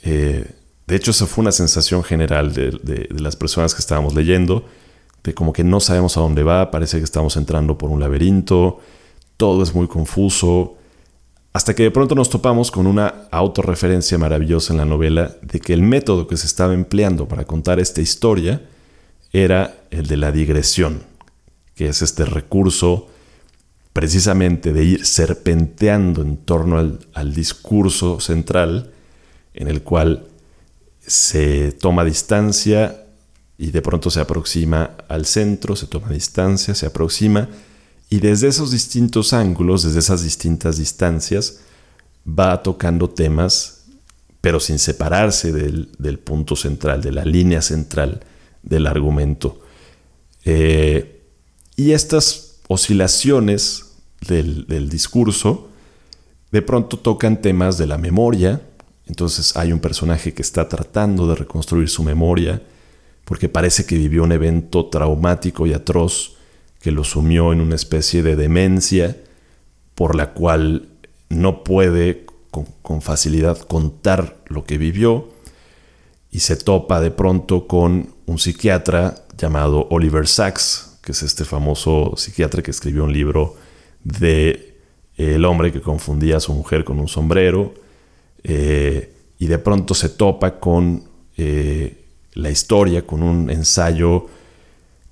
Eh, 0.04 0.50
de 0.86 0.96
hecho, 0.96 1.10
esa 1.10 1.26
fue 1.26 1.42
una 1.42 1.52
sensación 1.52 2.02
general 2.02 2.54
de, 2.54 3.08
las 3.10 3.36
personas 3.36 3.74
que 3.74 3.80
estábamos 3.80 4.14
leyendo, 4.14 4.64
de 5.24 5.34
como 5.34 5.52
que 5.52 5.64
no 5.64 5.80
sabemos 5.80 6.16
a 6.16 6.20
dónde 6.20 6.42
va, 6.42 6.70
parece 6.70 6.98
que 6.98 7.04
estamos 7.04 7.36
entrando 7.36 7.76
por 7.78 7.90
un 7.90 7.98
laberinto, 7.98 8.78
todo 9.36 9.62
es 9.62 9.74
muy 9.74 9.88
confuso, 9.88 10.76
hasta 11.54 11.74
que 11.74 11.84
de 11.84 11.90
pronto 11.90 12.14
nos 12.14 12.30
topamos 12.30 12.70
con 12.70 12.86
una 12.86 13.26
autorreferencia 13.30 14.18
maravillosa 14.18 14.72
en 14.72 14.78
la 14.78 14.84
novela 14.84 15.34
de 15.40 15.60
que 15.60 15.72
el 15.72 15.82
método 15.82 16.26
que 16.26 16.36
se 16.36 16.46
estaba 16.46 16.74
empleando 16.74 17.26
para 17.26 17.44
contar 17.44 17.80
esta 17.80 18.00
historia 18.00 18.62
era 19.32 19.74
el 19.90 20.06
de 20.06 20.16
la 20.16 20.30
digresión, 20.30 21.02
que 21.74 21.88
es 21.88 22.02
este 22.02 22.24
recurso 22.24 23.08
precisamente 23.92 24.72
de 24.72 24.84
ir 24.84 25.06
serpenteando 25.06 26.22
en 26.22 26.36
torno 26.36 26.98
al 27.14 27.34
discurso 27.34 28.20
central 28.20 28.90
en 29.54 29.68
el 29.68 29.82
cual 29.82 30.26
se 31.00 31.72
toma 31.72 32.04
distancia 32.04 33.03
y 33.56 33.70
de 33.70 33.82
pronto 33.82 34.10
se 34.10 34.20
aproxima 34.20 34.96
al 35.08 35.26
centro, 35.26 35.76
se 35.76 35.86
toma 35.86 36.08
distancia, 36.10 36.74
se 36.74 36.86
aproxima 36.86 37.48
y 38.10 38.20
desde 38.20 38.48
esos 38.48 38.70
distintos 38.70 39.32
ángulos, 39.32 39.82
desde 39.82 39.98
esas 39.98 40.22
distintas 40.22 40.78
distancias, 40.78 41.60
va 42.26 42.62
tocando 42.62 43.10
temas, 43.10 43.86
pero 44.40 44.60
sin 44.60 44.78
separarse 44.78 45.52
del, 45.52 46.18
punto 46.18 46.54
central, 46.54 47.02
de 47.02 47.12
la 47.12 47.24
línea 47.24 47.62
central 47.62 48.20
del 48.62 48.86
argumento. 48.86 49.60
Eh, 50.44 51.22
y 51.76 51.92
estas 51.92 52.60
oscilaciones 52.68 53.94
del, 54.28 54.66
del 54.66 54.88
discurso 54.88 55.70
de 56.52 56.62
pronto 56.62 56.98
tocan 56.98 57.40
temas 57.40 57.78
de 57.78 57.86
la 57.86 57.98
memoria, 57.98 58.62
entonces 59.06 59.56
hay 59.56 59.72
un 59.72 59.80
personaje 59.80 60.32
que 60.34 60.42
está 60.42 60.68
tratando 60.68 61.26
de 61.26 61.34
reconstruir 61.34 61.88
su 61.88 62.04
memoria 62.04 62.62
porque 63.24 63.48
parece 63.48 63.86
que 63.86 63.96
vivió 63.96 64.24
un 64.24 64.32
evento 64.32 64.86
traumático 64.86 65.66
y 65.66 65.72
atroz 65.72 66.36
que 66.80 66.90
lo 66.90 67.04
sumió 67.04 67.52
en 67.52 67.60
una 67.60 67.74
especie 67.74 68.22
de 68.22 68.36
demencia 68.36 69.16
por 69.94 70.14
la 70.14 70.32
cual 70.32 70.88
no 71.30 71.64
puede 71.64 72.26
con, 72.50 73.00
facilidad 73.02 73.58
contar 73.58 74.36
lo 74.46 74.64
que 74.64 74.78
vivió 74.78 75.28
y 76.30 76.40
se 76.40 76.56
topa 76.56 77.00
de 77.00 77.10
pronto 77.10 77.66
con 77.66 78.14
un 78.26 78.38
psiquiatra 78.38 79.14
llamado 79.36 79.88
Oliver 79.90 80.28
Sacks, 80.28 80.98
que 81.02 81.12
es 81.12 81.22
este 81.22 81.44
famoso 81.44 82.14
psiquiatra 82.16 82.62
que 82.62 82.70
escribió 82.70 83.04
un 83.04 83.12
libro 83.12 83.56
de 84.02 84.74
el 85.16 85.44
hombre 85.44 85.72
que 85.72 85.80
confundía 85.80 86.38
a 86.38 86.40
su 86.40 86.52
mujer 86.52 86.84
con 86.84 86.98
un 86.98 87.08
sombrero 87.08 87.74
eh, 88.42 89.12
y 89.38 89.46
de 89.46 89.58
pronto 89.58 89.94
se 89.94 90.08
topa 90.08 90.58
con 90.58 91.04
eh, 91.36 92.03
la 92.34 92.50
historia, 92.50 93.06
con 93.06 93.22
un 93.22 93.50
ensayo 93.50 94.26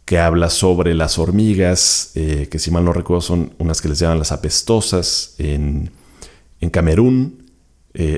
que 0.05 0.19
habla 0.19 0.50
sobre 0.50 0.95
las 0.95 1.19
hormigas, 1.19 2.12
eh, 2.14 2.49
que 2.50 2.59
si 2.59 2.71
mal 2.71 2.85
no 2.85 2.93
recuerdo 2.93 3.23
son 3.23 3.55
unas 3.59 3.81
que 3.81 3.88
les 3.88 3.99
llaman 3.99 4.19
las 4.19 4.33
apestosas 4.33 5.35
en, 5.38 5.91
en 6.61 6.71
Camerún, 6.71 7.41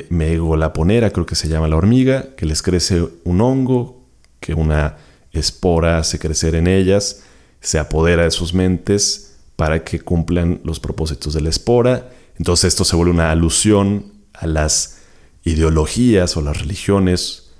megolaponera 0.08 1.10
creo 1.10 1.26
que 1.26 1.34
se 1.34 1.48
llama 1.48 1.66
la 1.66 1.76
hormiga, 1.76 2.34
que 2.36 2.46
les 2.46 2.62
crece 2.62 3.04
un 3.24 3.40
hongo, 3.40 4.04
que 4.40 4.54
una 4.54 4.98
espora 5.32 5.98
hace 5.98 6.18
crecer 6.18 6.54
en 6.54 6.66
ellas, 6.66 7.22
se 7.60 7.78
apodera 7.78 8.24
de 8.24 8.30
sus 8.30 8.54
mentes 8.54 9.36
para 9.56 9.84
que 9.84 10.00
cumplan 10.00 10.60
los 10.64 10.80
propósitos 10.80 11.34
de 11.34 11.40
la 11.40 11.48
espora. 11.48 12.10
Entonces 12.38 12.68
esto 12.68 12.84
se 12.84 12.96
vuelve 12.96 13.12
una 13.12 13.30
alusión 13.30 14.12
a 14.32 14.46
las 14.46 14.98
ideologías 15.44 16.36
o 16.36 16.42
las 16.42 16.58
religiones 16.58 17.52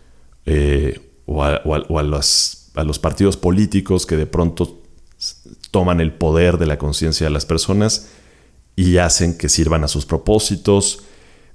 eh, 0.47 1.01
o, 1.26 1.43
a, 1.43 2.02
los, 2.02 2.71
a, 2.75 2.85
los, 2.85 2.99
partidos 2.99 3.37
políticos 3.37 4.07
que 4.07 4.16
de 4.16 4.26
pronto 4.26 4.83
toman 5.71 6.00
el 6.00 6.12
poder 6.12 6.59
de 6.59 6.66
la 6.66 6.78
conciencia 6.78 7.26
de 7.26 7.33
las 7.33 7.47
personas 7.47 8.11
y 8.76 8.99
hacen 8.99 9.38
que 9.38 9.49
sirvan 9.49 9.85
a 9.85 9.88
sus 9.88 10.07
propósitos. 10.07 11.04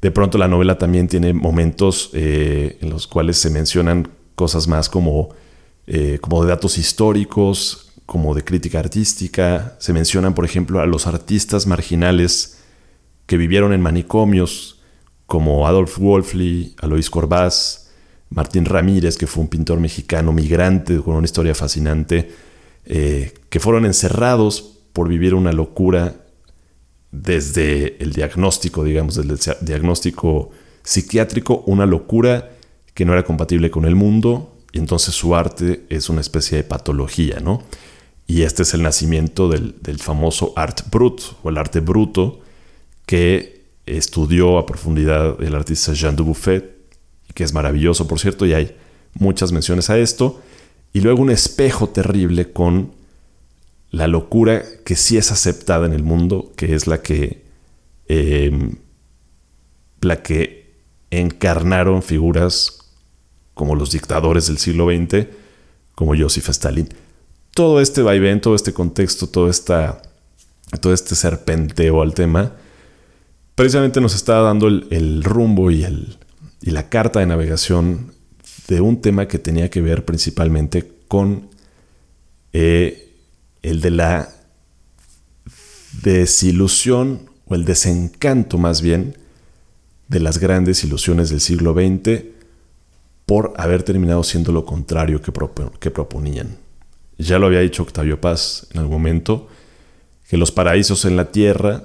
De 0.02 0.12
pronto 0.12 0.38
la 0.38 0.48
novela 0.48 0.78
también 0.78 1.08
tiene 1.08 1.34
momentos 1.34 2.10
eh, 2.14 2.78
en 2.82 2.90
los 2.90 3.08
cuales 3.08 3.38
se 3.38 3.50
mencionan 3.50 4.10
cosas 4.36 4.68
más 4.68 4.90
como, 4.90 5.30
eh, 5.88 6.18
como 6.22 6.44
de 6.44 6.50
datos 6.50 6.78
históricos, 6.78 7.92
como 8.06 8.34
de 8.34 8.44
crítica 8.44 8.80
artística. 8.80 9.76
Se 9.80 9.94
mencionan, 9.94 10.34
por 10.34 10.46
ejemplo, 10.46 10.80
a 10.80 10.86
los 10.86 11.06
artistas 11.06 11.68
marginales 11.68 12.60
que 13.26 13.38
vivieron 13.38 13.74
en 13.74 13.82
manicomios 13.82 14.80
como 15.28 15.68
Adolf 15.68 16.00
Wolfli, 16.00 16.76
Alois 16.82 17.10
Corbás, 17.10 17.89
Martín 18.30 18.66
Ramírez, 18.66 19.18
que 19.18 19.28
fue 19.28 19.44
un 19.44 19.50
pintor 19.50 19.80
mexicano 19.80 20.32
migrante 20.32 20.98
con 20.98 21.16
una 21.16 21.26
historia 21.26 21.56
fascinante, 21.56 22.32
eh, 22.86 23.34
que 23.50 23.60
fueron 23.60 23.86
encerrados 23.86 24.78
por 24.94 25.08
vivir 25.08 25.34
una 25.34 25.52
locura 25.52 26.16
desde 27.12 28.02
el 28.04 28.14
diagnóstico, 28.14 28.84
digamos, 28.84 29.16
desde 29.16 29.54
el 29.60 29.66
diagnóstico 29.66 30.52
psiquiátrico, 30.84 31.64
una 31.66 31.86
locura 31.86 32.52
que 32.94 33.06
no 33.06 33.14
era 33.14 33.24
compatible 33.24 33.72
con 33.72 33.86
el 33.86 33.96
mundo, 33.96 34.58
y 34.72 34.78
entonces 34.78 35.16
su 35.16 35.36
arte 35.36 35.86
es 35.90 36.10
una 36.10 36.22
especie 36.22 36.58
de 36.58 36.64
patología, 36.64 37.40
¿no? 37.40 37.64
Y 38.28 38.44
este 38.44 38.62
es 38.62 38.76
el 38.76 38.84
nacimiento 38.84 39.50
del, 39.50 39.76
del 39.82 39.98
famoso 39.98 40.54
art 40.56 40.82
brut, 40.92 41.22
o 41.42 41.50
el 41.50 41.58
arte 41.58 41.80
bruto, 41.80 42.42
que 43.08 43.66
estudió 43.88 44.60
a 44.60 44.68
profundidad 44.68 45.42
el 45.42 45.56
artista 45.56 45.94
Jean 45.94 46.16
Dubuffet, 46.16 46.79
que 47.34 47.44
es 47.44 47.54
maravilloso, 47.54 48.08
por 48.08 48.20
cierto, 48.20 48.46
y 48.46 48.54
hay 48.54 48.76
muchas 49.14 49.52
menciones 49.52 49.90
a 49.90 49.98
esto. 49.98 50.42
Y 50.94 51.02
luego 51.02 51.22
un 51.22 51.32
espejo 51.32 51.90
terrible 51.90 52.52
con 52.52 52.92
la 53.92 54.08
locura 54.08 54.64
que 54.86 54.96
sí 54.96 55.18
es 55.18 55.32
aceptada 55.32 55.86
en 55.86 55.94
el 55.94 56.04
mundo, 56.04 56.52
que 56.56 56.76
es 56.76 56.88
la 56.88 57.02
que, 57.02 57.44
em, 58.08 58.76
la 60.02 60.22
que 60.22 60.74
encarnaron 61.12 62.04
figuras 62.04 62.80
como 63.54 63.76
los 63.76 63.92
dictadores 63.92 64.48
del 64.48 64.58
siglo 64.58 64.88
XX, 64.88 65.28
como 65.96 66.16
Joseph 66.16 66.50
Stalin. 66.50 66.88
Todo 67.54 67.82
este 67.82 68.02
vaivén, 68.02 68.40
todo 68.40 68.56
este 68.56 68.74
contexto, 68.74 69.28
todo, 69.28 69.50
esta, 69.50 70.02
todo 70.80 70.94
este 70.94 71.16
serpenteo 71.16 72.02
al 72.02 72.14
tema, 72.14 72.54
precisamente 73.56 74.00
nos 74.00 74.16
está 74.16 74.40
dando 74.40 74.68
el, 74.68 75.24
rumbo 75.24 75.72
y, 75.72 75.84
el, 75.84 76.18
y 76.62 76.72
la 76.72 76.90
carta 76.90 77.20
de 77.20 77.26
navegación 77.26 78.14
de 78.68 78.82
un 78.82 79.02
tema 79.02 79.28
que 79.28 79.40
tenía 79.40 79.70
que 79.70 79.82
ver 79.82 80.06
principalmente 80.06 80.92
con 81.08 81.50
eh, 82.54 83.16
el 83.62 83.82
de 83.82 83.92
la 83.92 84.30
desilusión 86.04 87.30
o 87.46 87.56
el 87.56 87.66
desencanto 87.66 88.58
más 88.58 88.82
bien 88.82 89.18
de 90.08 90.20
las 90.20 90.40
grandes 90.40 90.84
ilusiones 90.84 91.30
del 91.30 91.40
siglo 91.40 91.74
XX 91.74 92.26
por 93.26 93.54
haber 93.58 93.84
terminado 93.84 94.24
siendo 94.24 94.52
lo 94.52 94.66
contrario 94.66 95.22
que, 95.22 95.32
que 95.80 95.92
proponían. 95.92 96.58
Ya 97.18 97.38
lo 97.38 97.48
había 97.48 97.60
dicho 97.60 97.84
Octavio 97.84 98.20
Paz 98.20 98.68
en 98.74 98.80
algún 98.80 98.94
momento, 98.94 99.48
que 100.28 100.38
los 100.38 100.52
paraísos 100.52 101.06
en 101.06 101.16
la 101.16 101.32
tierra 101.32 101.84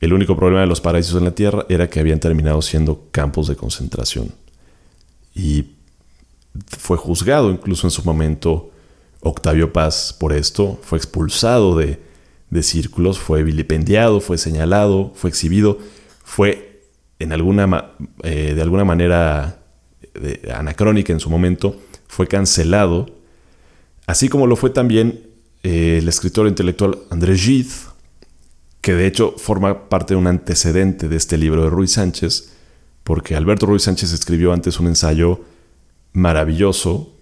el 0.00 0.12
único 0.12 0.36
problema 0.36 0.60
de 0.60 0.66
los 0.66 0.80
paraísos 0.80 1.16
en 1.16 1.24
la 1.24 1.34
Tierra 1.34 1.64
era 1.68 1.88
que 1.88 2.00
habían 2.00 2.20
terminado 2.20 2.60
siendo 2.62 3.08
campos 3.10 3.48
de 3.48 3.56
concentración. 3.56 4.32
Y 5.34 5.66
fue 6.66 6.96
juzgado 6.96 7.50
incluso 7.50 7.86
en 7.86 7.90
su 7.90 8.02
momento 8.04 8.70
Octavio 9.20 9.72
Paz 9.72 10.14
por 10.18 10.32
esto, 10.32 10.78
fue 10.82 10.98
expulsado 10.98 11.76
de, 11.76 12.04
círculos, 12.62 13.18
fue 13.18 13.42
vilipendiado, 13.42 14.20
fue 14.20 14.38
señalado, 14.38 15.12
fue 15.14 15.28
exhibido, 15.28 15.78
fue 16.24 16.84
en 17.18 17.32
alguna, 17.32 17.92
eh, 18.22 18.54
de 18.54 18.62
alguna 18.62 18.84
manera 18.84 19.60
anacrónica 20.54 21.12
en 21.12 21.20
su 21.20 21.28
momento, 21.28 21.76
fue 22.06 22.26
cancelado, 22.26 23.06
así 24.06 24.28
como 24.28 24.46
lo 24.46 24.56
fue 24.56 24.70
también 24.70 25.20
eh, 25.62 25.98
el 25.98 26.08
escritor 26.08 26.46
intelectual 26.46 26.98
André 27.10 27.36
Gide, 27.36 27.68
que 28.86 28.94
de 28.94 29.08
hecho 29.08 29.34
forma 29.36 29.88
parte 29.88 30.14
de 30.14 30.18
un 30.18 30.28
antecedente 30.28 31.08
de 31.08 31.16
este 31.16 31.36
libro 31.36 31.64
de 31.64 31.70
Ruiz 31.70 31.94
Sánchez, 31.94 32.52
porque 33.02 33.34
Alberto 33.34 33.66
Ruiz 33.66 33.82
Sánchez 33.82 34.12
escribió 34.12 34.52
antes 34.52 34.78
un 34.78 34.86
ensayo 34.86 35.40
maravilloso 36.12 37.12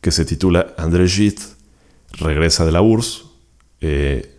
que 0.00 0.12
se 0.12 0.24
titula 0.24 0.72
Andrés 0.78 1.12
Gide 1.12 1.42
regresa 2.12 2.64
de 2.64 2.70
la 2.70 2.80
URSS. 2.80 3.24
Eh, 3.80 4.36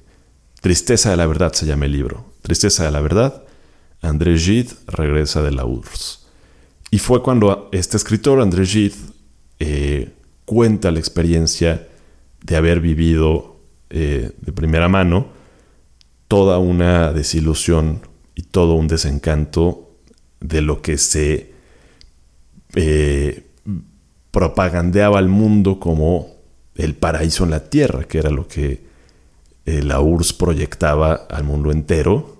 Tristeza 0.61 1.11
de 1.11 1.17
la 1.17 1.25
verdad 1.25 1.51
se 1.51 1.65
llama 1.65 1.87
el 1.87 1.91
libro. 1.91 2.31
Tristeza 2.41 2.85
de 2.85 2.91
la 2.91 3.01
verdad. 3.01 3.43
Andrés 4.01 4.41
Gide 4.45 4.69
regresa 4.87 5.41
de 5.41 5.51
la 5.51 5.65
URSS. 5.65 6.25
Y 6.89 6.99
fue 6.99 7.21
cuando 7.21 7.67
este 7.73 7.97
escritor, 7.97 8.39
Andrés 8.39 8.69
Gide, 8.69 8.95
eh, 9.59 10.13
cuenta 10.45 10.89
la 10.89 10.99
experiencia 10.99 11.89
de 12.41 12.55
haber 12.55 12.79
vivido 12.79 13.59
eh, 13.89 14.31
de 14.39 14.51
primera 14.53 14.87
mano 14.87 15.40
toda 16.31 16.59
una 16.59 17.11
desilusión 17.11 18.07
y 18.35 18.43
todo 18.43 18.75
un 18.75 18.87
desencanto 18.87 19.97
de 20.39 20.61
lo 20.61 20.81
que 20.81 20.97
se 20.97 21.51
propagandeaba 24.31 25.19
al 25.19 25.27
mundo 25.27 25.77
como 25.77 26.37
el 26.75 26.95
paraíso 26.95 27.43
en 27.43 27.49
la 27.49 27.69
tierra, 27.69 28.05
que 28.05 28.19
era 28.19 28.29
lo 28.29 28.47
que 28.47 28.81
eh, 29.65 29.83
la 29.83 29.99
URSS 29.99 30.31
proyectaba 30.31 31.15
al 31.15 31.43
mundo 31.43 31.69
entero, 31.69 32.37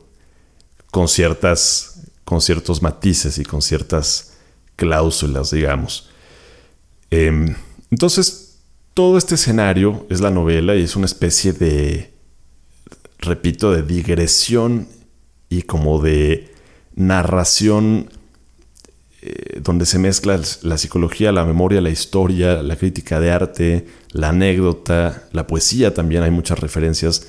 con, 0.89 1.09
ciertas, 1.09 2.03
con 2.23 2.39
ciertos 2.39 2.81
matices 2.81 3.39
y 3.39 3.43
con 3.43 3.61
ciertas 3.61 4.37
cláusulas, 4.77 5.51
digamos. 5.51 6.09
Em, 7.09 7.55
entonces, 7.89 8.59
todo 8.93 9.17
este 9.17 9.35
escenario 9.35 10.07
es 10.09 10.21
la 10.21 10.31
novela 10.31 10.77
y 10.77 10.83
es 10.83 10.95
una 10.95 11.07
especie 11.07 11.51
de, 11.51 12.10
repito, 13.21 13.71
de 13.71 13.83
digresión 13.83 14.87
y 15.49 15.61
como 15.63 16.01
de 16.01 16.51
narración 16.95 18.09
eh, 19.21 19.59
donde 19.61 19.85
se 19.85 19.99
mezcla 19.99 20.39
la 20.63 20.77
psicología, 20.79 21.31
la 21.31 21.45
memoria, 21.45 21.79
la 21.79 21.91
historia, 21.91 22.63
la 22.63 22.75
crítica 22.75 23.19
de 23.19 23.31
arte, 23.31 23.85
la 24.11 24.29
anécdota, 24.29 25.27
la 25.31 25.45
poesía 25.45 25.93
también. 25.93 26.23
Hay 26.23 26.31
muchas 26.31 26.59
referencias 26.59 27.27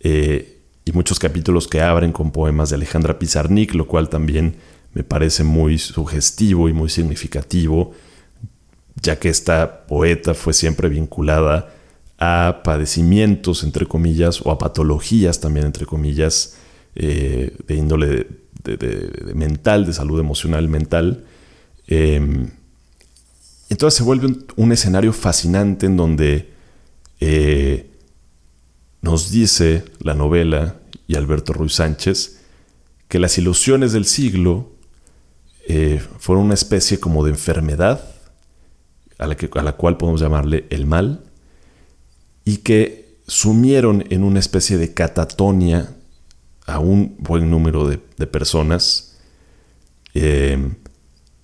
eh, 0.00 0.58
y 0.84 0.92
muchos 0.92 1.18
capítulos 1.18 1.66
que 1.66 1.80
abren 1.80 2.12
con 2.12 2.30
poemas 2.30 2.68
de 2.68 2.76
Alejandra 2.76 3.18
Pizarnik, 3.18 3.74
lo 3.74 3.86
cual 3.86 4.10
también 4.10 4.56
me 4.92 5.02
parece 5.02 5.42
muy 5.42 5.78
sugestivo 5.78 6.68
y 6.68 6.74
muy 6.74 6.90
significativo, 6.90 7.92
ya 9.00 9.18
que 9.18 9.30
esta 9.30 9.86
poeta 9.86 10.34
fue 10.34 10.52
siempre 10.52 10.90
vinculada 10.90 11.72
a 12.20 12.60
padecimientos, 12.62 13.64
entre 13.64 13.86
comillas, 13.86 14.40
o 14.44 14.50
a 14.50 14.58
patologías 14.58 15.40
también, 15.40 15.66
entre 15.66 15.86
comillas, 15.86 16.56
eh, 16.94 17.56
de 17.66 17.74
índole 17.74 18.26
mental, 19.34 19.86
de 19.86 19.92
salud 19.94 20.20
emocional 20.20 20.68
mental, 20.68 21.24
Em, 21.90 22.48
entonces 23.68 23.98
se 23.98 24.04
vuelve 24.04 24.28
un, 24.56 24.72
escenario 24.72 25.12
fascinante 25.12 25.86
en 25.86 25.96
donde 25.96 26.50
eh, 27.18 27.90
nos 29.02 29.32
dice 29.32 29.84
la 29.98 30.14
novela 30.14 30.76
y 31.08 31.16
Alberto 31.16 31.52
Ruiz 31.52 31.74
Sánchez 31.74 32.42
que 33.08 33.18
las 33.18 33.38
ilusiones 33.38 33.92
del 33.92 34.04
siglo 34.04 34.70
eh, 35.66 36.00
fueron 36.20 36.44
una 36.44 36.54
especie 36.54 37.00
como 37.00 37.24
de 37.24 37.32
enfermedad 37.32 38.14
a 39.18 39.26
la, 39.26 39.36
a 39.56 39.62
la 39.62 39.72
cual 39.72 39.96
podemos 39.96 40.20
llamarle 40.20 40.66
el 40.70 40.86
mal 40.86 41.24
y 42.50 42.56
que 42.56 43.20
sumieron 43.28 44.04
en 44.10 44.24
una 44.24 44.40
especie 44.40 44.76
de 44.76 44.92
catatonia 44.92 45.94
a 46.66 46.80
un 46.80 47.14
buen 47.20 47.48
número 47.48 47.88
de, 47.88 48.26
personas 48.26 49.16
em, 50.14 50.74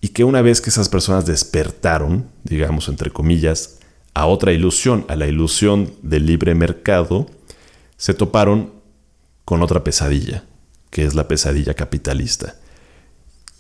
y 0.01 0.09
que 0.09 0.25
una 0.25 0.43
vez 0.43 0.61
que 0.61 0.71
esas 0.71 0.89
personas 0.89 1.25
despertaron, 1.25 2.27
digamos 2.43 2.89
entre 2.89 3.13
comillas, 3.13 3.79
a 4.15 4.27
otra 4.27 4.51
ilusión, 4.51 5.05
a 5.07 5.15
la 5.15 5.29
ilusión 5.29 5.93
del 6.03 6.27
libre 6.27 6.57
mercado, 6.57 7.29
se 7.97 8.13
toparon 8.13 8.73
con 9.45 9.63
otra 9.63 9.85
pesadilla, 9.85 10.43
que 10.91 11.05
es 11.05 11.15
la 11.15 11.29
pesadilla 11.29 11.75
capitalista. 11.75 12.57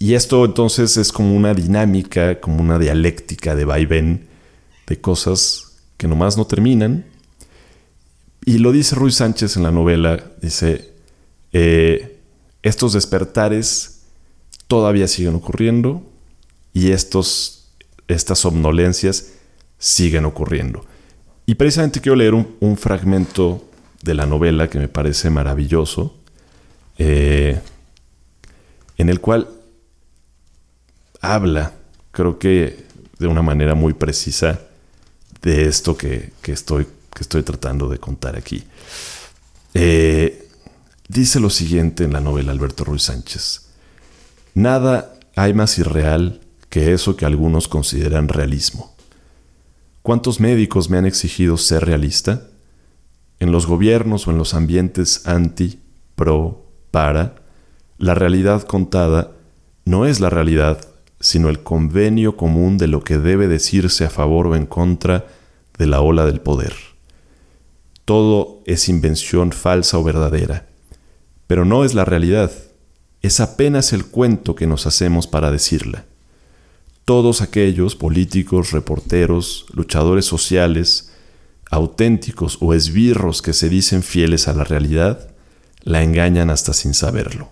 Y 0.00 0.14
esto 0.14 0.44
entonces 0.44 0.96
es 0.96 1.12
como 1.12 1.36
una 1.36 1.54
dinámica, 1.54 2.40
como 2.40 2.60
una 2.60 2.80
dialéctica 2.80 3.54
de 3.54 3.64
vaivén 3.64 4.26
de 4.88 5.00
cosas 5.00 5.76
que 5.96 6.08
nomás 6.08 6.36
no 6.36 6.44
terminan. 6.48 7.14
Y 8.46 8.58
lo 8.58 8.72
dice 8.72 8.94
Ruiz 8.94 9.16
Sánchez 9.16 9.58
en 9.58 9.64
la 9.64 9.70
novela, 9.70 10.24
dice, 10.40 10.92
eh, 11.52 12.20
estos 12.62 12.94
despertares 12.94 14.04
todavía 14.68 15.08
siguen 15.08 15.34
ocurriendo, 15.34 16.02
y 16.72 16.92
estos, 16.92 17.72
estas 18.06 18.38
somnolencias 18.38 19.32
siguen 19.78 20.24
ocurriendo. 20.26 20.84
Y 21.44 21.54
precisamente 21.56 22.00
quiero 22.00 22.16
leer 22.16 22.34
un, 22.34 22.76
fragmento 22.76 23.64
de 24.02 24.14
la 24.14 24.26
novela 24.26 24.68
que 24.68 24.78
me 24.78 24.88
parece 24.88 25.28
maravilloso, 25.28 26.16
eh, 26.98 27.60
en 28.96 29.08
el 29.08 29.20
cual 29.20 29.48
habla, 31.20 31.72
creo 32.12 32.38
que 32.38 32.84
de 33.18 33.26
una 33.26 33.42
manera 33.42 33.74
muy 33.74 33.94
precisa, 33.94 34.60
de 35.42 35.66
esto 35.66 35.96
que, 35.96 36.32
estoy, 36.44 36.86
que 37.16 37.22
estoy 37.22 37.42
tratando 37.42 37.88
de 37.88 37.98
contar 37.98 38.36
aquí. 38.36 38.62
Eh, 39.72 40.48
dice 41.08 41.40
lo 41.40 41.48
siguiente 41.48 42.04
en 42.04 42.12
la 42.12 42.20
novela 42.20 42.52
Alberto 42.52 42.84
Ruiz 42.84 43.04
Sánchez. 43.04 43.70
Nada 44.52 45.14
hay 45.34 45.54
más 45.54 45.78
irreal 45.78 46.40
que 46.68 46.92
eso 46.92 47.16
que 47.16 47.24
algunos 47.24 47.68
consideran 47.68 48.28
realismo. 48.28 48.94
¿Cuántos 50.02 50.40
médicos 50.40 50.90
me 50.90 50.98
han 50.98 51.06
exigido 51.06 51.56
ser 51.56 51.86
realista? 51.86 52.48
En 53.40 53.50
los 53.50 53.66
gobiernos 53.66 54.28
o 54.28 54.30
en 54.30 54.38
los 54.38 54.52
ambientes 54.52 55.26
anti, 55.26 55.80
pro, 56.16 56.66
para, 56.90 57.36
la 57.96 58.14
realidad 58.14 58.62
contada 58.62 59.32
no 59.86 60.04
es 60.04 60.20
la 60.20 60.28
realidad, 60.28 60.86
sino 61.18 61.48
el 61.48 61.62
convenio 61.62 62.36
común 62.36 62.76
de 62.76 62.88
lo 62.88 63.02
que 63.02 63.16
debe 63.16 63.48
decirse 63.48 64.04
a 64.04 64.10
favor 64.10 64.48
o 64.48 64.56
en 64.56 64.66
contra 64.66 65.26
de 65.78 65.86
la 65.86 66.02
ola 66.02 66.26
del 66.26 66.40
poder. 66.40 66.74
Todo 68.06 68.62
es 68.64 68.88
invención 68.88 69.52
falsa 69.52 69.98
o 69.98 70.02
verdadera, 70.02 70.66
pero 71.46 71.66
no 71.66 71.84
es 71.84 71.92
la 71.92 72.06
realidad, 72.06 72.50
es 73.20 73.40
apenas 73.40 73.92
el 73.92 74.06
cuento 74.06 74.54
que 74.54 74.66
nos 74.66 74.86
hacemos 74.86 75.26
para 75.26 75.50
decirla 75.50 76.06
todos 77.06 77.40
aquellos 77.40 77.94
políticos, 77.94 78.72
reporteros, 78.72 79.66
luchadores 79.72 80.24
sociales, 80.24 81.12
auténticos 81.70 82.58
o 82.60 82.74
esbirros 82.74 83.42
que 83.42 83.52
se 83.52 83.68
dicen 83.68 84.02
fieles 84.02 84.48
a 84.48 84.54
la 84.54 84.64
realidad, 84.64 85.30
la 85.84 86.02
engañan 86.02 86.50
hasta 86.50 86.72
sin 86.72 86.94
saberlo. 86.94 87.50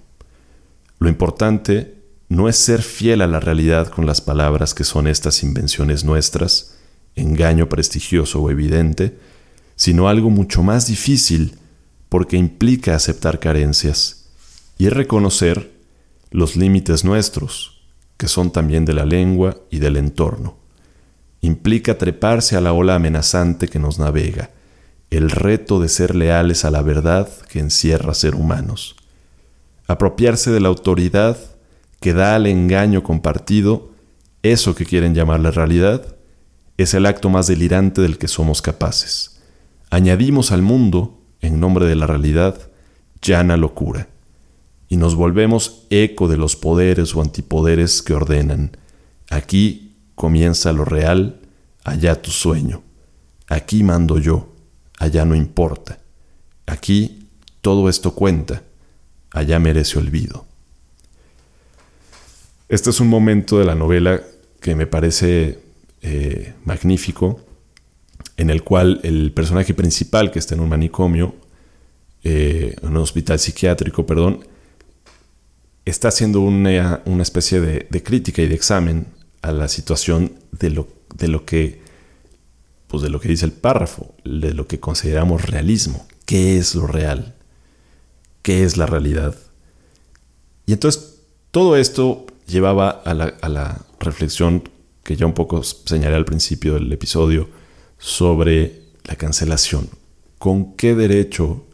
Lo 0.99 1.09
importante 1.09 1.95
no 2.29 2.49
es 2.49 2.57
ser 2.57 2.83
fiel 2.83 3.23
a 3.23 3.29
la 3.29 3.38
realidad 3.38 3.87
con 3.87 4.07
las 4.07 4.21
palabras 4.21 4.75
que 4.75 4.83
son 4.83 5.07
estas 5.07 5.45
invenciones 5.45 6.03
nuestras, 6.03 6.75
engaño 7.14 7.69
prestigioso 7.69 8.43
o 8.43 8.51
evidente, 8.51 9.17
sino 9.76 10.08
algo 10.08 10.30
mucho 10.30 10.62
más 10.62 10.87
difícil 10.87 11.58
porque 12.08 12.37
implica 12.37 12.94
aceptar 12.94 13.40
carencias 13.40 14.26
y 14.78 14.88
reconocer 14.88 15.72
los 16.30 16.56
límites 16.56 17.04
nuestros, 17.04 17.82
que 18.16 18.28
son 18.28 18.50
también 18.50 18.84
de 18.84 18.92
la 18.92 19.04
lengua 19.04 19.56
y 19.70 19.78
del 19.78 19.96
entorno. 19.96 20.56
Implica 21.40 21.98
treparse 21.98 22.56
a 22.56 22.60
la 22.60 22.72
ola 22.72 22.94
amenazante 22.94 23.68
que 23.68 23.78
nos 23.78 23.98
navega, 23.98 24.50
el 25.10 25.30
reto 25.30 25.80
de 25.80 25.88
ser 25.88 26.14
leales 26.14 26.64
a 26.64 26.70
la 26.70 26.82
verdad 26.82 27.28
que 27.48 27.60
encierra 27.60 28.14
ser 28.14 28.34
humanos. 28.34 28.96
Apropiarse 29.87 30.50
de 30.50 30.60
la 30.60 30.68
autoridad 30.68 31.37
que 32.00 32.14
da 32.14 32.34
al 32.34 32.46
engaño 32.46 33.02
compartido, 33.02 33.90
eso 34.42 34.74
que 34.74 34.87
quieren 34.87 35.14
llamar 35.14 35.40
la 35.40 35.50
realidad, 35.50 36.16
es 36.76 36.94
el 36.94 37.06
acto 37.06 37.30
más 37.30 37.46
delirante 37.46 38.02
del 38.02 38.18
que 38.18 38.28
somos 38.28 38.60
capaces. 38.60 39.34
Añadimos 39.94 40.50
al 40.50 40.61
mundo, 40.61 41.22
en 41.40 41.61
nombre 41.61 41.87
de 41.87 41.94
la 41.94 42.09
realidad, 42.09 42.59
llana 43.22 43.57
locura 43.57 44.09
y 44.88 44.96
nos 44.96 45.14
volvemos 45.14 45.87
eco 45.88 46.26
de 46.26 46.37
los 46.37 46.57
poderes 46.57 47.14
o 47.14 47.22
antipoderes 47.22 48.02
que 48.02 48.12
ordenan. 48.12 48.76
Aquí 49.30 49.94
comienza 50.16 50.72
lo 50.72 50.85
real, 50.85 51.38
allá 51.85 52.20
tu 52.20 52.33
sueño. 52.33 52.83
Aquí 53.46 53.85
mando 53.85 54.18
yo, 54.18 54.57
allá 54.98 55.24
no 55.24 55.37
importa. 55.37 56.00
Aquí 56.66 57.28
todo 57.61 57.88
esto 57.88 58.16
cuenta, 58.16 58.64
allá 59.30 59.61
merece 59.61 60.00
olvido. 60.00 60.44
Este 62.68 62.90
es 62.90 62.98
un 62.98 63.07
momento 63.07 63.61
de 63.61 63.64
la 63.64 63.76
novela 63.76 64.20
que 64.61 64.74
me 64.74 64.88
parece 64.88 65.61
eh, 66.02 66.52
magnífico, 66.64 67.38
en 68.37 68.51
el 68.51 68.62
cual 68.62 69.01
el 69.03 69.33
personaje 69.33 69.75
principal 69.75 70.31
que 70.31 70.38
está 70.38 70.55
en 70.55 70.61
un 70.61 70.68
manicomio 70.68 71.35
eh, 72.25 72.75
en 72.83 72.88
un 72.88 72.97
hospital 72.97 73.38
psiquiátrico, 73.38 74.07
perdón, 74.07 74.47
está 75.85 76.09
haciendo 76.09 76.40
una, 76.40 77.03
especie 77.20 77.61
de, 77.61 77.87
de, 77.90 78.03
crítica 78.03 78.40
y 78.40 78.49
de 78.49 78.55
examen 78.55 79.09
a 79.42 79.53
la 79.53 79.68
situación 79.68 80.33
de 80.53 80.70
lo, 80.70 80.88
de 81.14 81.29
lo 81.29 81.44
que 81.44 81.85
pues 82.88 83.03
de 83.03 83.11
lo 83.11 83.20
que 83.20 83.29
dice 83.29 83.44
el 83.44 83.53
párrafo, 83.53 84.14
de 84.25 84.55
lo 84.55 84.66
que 84.66 84.79
consideramos 84.79 85.42
realismo. 85.51 86.07
¿Qué 86.27 86.57
es 86.57 86.75
lo 86.75 86.87
real? 86.87 87.35
¿Qué 88.42 88.62
es 88.62 88.77
la 88.77 88.87
realidad? 88.87 89.35
Y 90.64 90.73
entonces 90.73 91.16
todo 91.51 91.77
esto 91.77 92.25
llevaba 92.47 92.90
a 92.90 93.12
la, 93.12 93.35
a 93.40 93.49
la 93.49 93.85
reflexión 93.99 94.68
que 95.03 95.16
ya 95.16 95.27
un 95.27 95.35
poco 95.35 95.62
señalé 95.62 96.14
al 96.16 96.25
principio 96.25 96.75
del 96.75 96.92
episodio 96.92 97.49
sobre 98.05 98.83
la 99.05 99.17
cancelación. 99.17 99.88
¿Con 100.38 100.75
qué 100.75 100.95
derecho, 100.95 101.64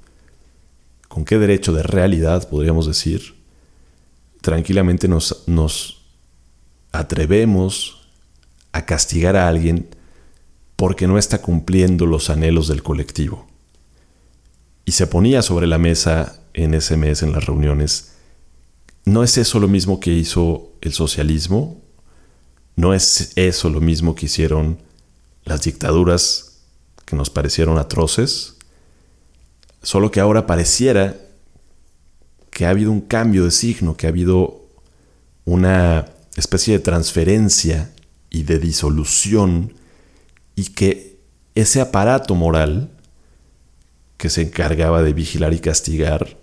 con 1.08 1.24
qué 1.24 1.38
derecho 1.38 1.72
de 1.72 1.82
realidad, 1.82 2.48
podríamos 2.48 2.86
decir, 2.86 3.34
tranquilamente 4.40 5.08
nos, 5.08 5.42
nos 5.48 6.02
atrevemos 6.92 8.08
a 8.70 8.86
castigar 8.86 9.34
a 9.34 9.48
alguien 9.48 9.88
porque 10.76 11.08
no 11.08 11.18
está 11.18 11.42
cumpliendo 11.42 12.06
los 12.06 12.30
anhelos 12.30 12.68
del 12.68 12.84
colectivo? 12.84 13.48
Y 14.84 14.92
se 14.92 15.08
ponía 15.08 15.42
sobre 15.42 15.66
la 15.66 15.78
mesa 15.78 16.44
en 16.54 16.74
ese 16.74 16.96
mes, 16.96 17.24
en 17.24 17.32
las 17.32 17.44
reuniones, 17.44 18.12
¿no 19.04 19.24
es 19.24 19.36
eso 19.36 19.58
lo 19.58 19.66
mismo 19.66 19.98
que 19.98 20.12
hizo 20.12 20.74
el 20.80 20.92
socialismo? 20.92 21.82
¿No 22.76 22.94
es 22.94 23.32
eso 23.34 23.68
lo 23.68 23.80
mismo 23.80 24.14
que 24.14 24.26
hicieron 24.26 24.78
las 25.44 25.62
dictaduras 25.62 26.60
que 27.04 27.16
nos 27.16 27.30
parecieron 27.30 27.78
atroces? 27.78 28.56
Solo 29.82 30.10
que 30.10 30.20
ahora 30.20 30.46
pareciera 30.46 31.16
que 32.50 32.66
ha 32.66 32.70
habido 32.70 32.92
un 32.92 33.00
cambio 33.00 33.44
de 33.44 33.50
signo, 33.50 33.96
que 33.96 34.06
ha 34.06 34.10
habido 34.10 34.66
una 35.44 36.06
especie 36.36 36.74
de 36.74 36.80
transferencia 36.80 37.92
y 38.28 38.42
de 38.42 38.58
disolución 38.58 39.74
y 40.54 40.64
que 40.66 41.18
ese 41.54 41.80
aparato 41.80 42.34
moral 42.34 42.90
que 44.16 44.30
se 44.30 44.42
encargaba 44.42 45.02
de 45.02 45.12
vigilar 45.12 45.54
y 45.54 45.60
castigar, 45.60 46.36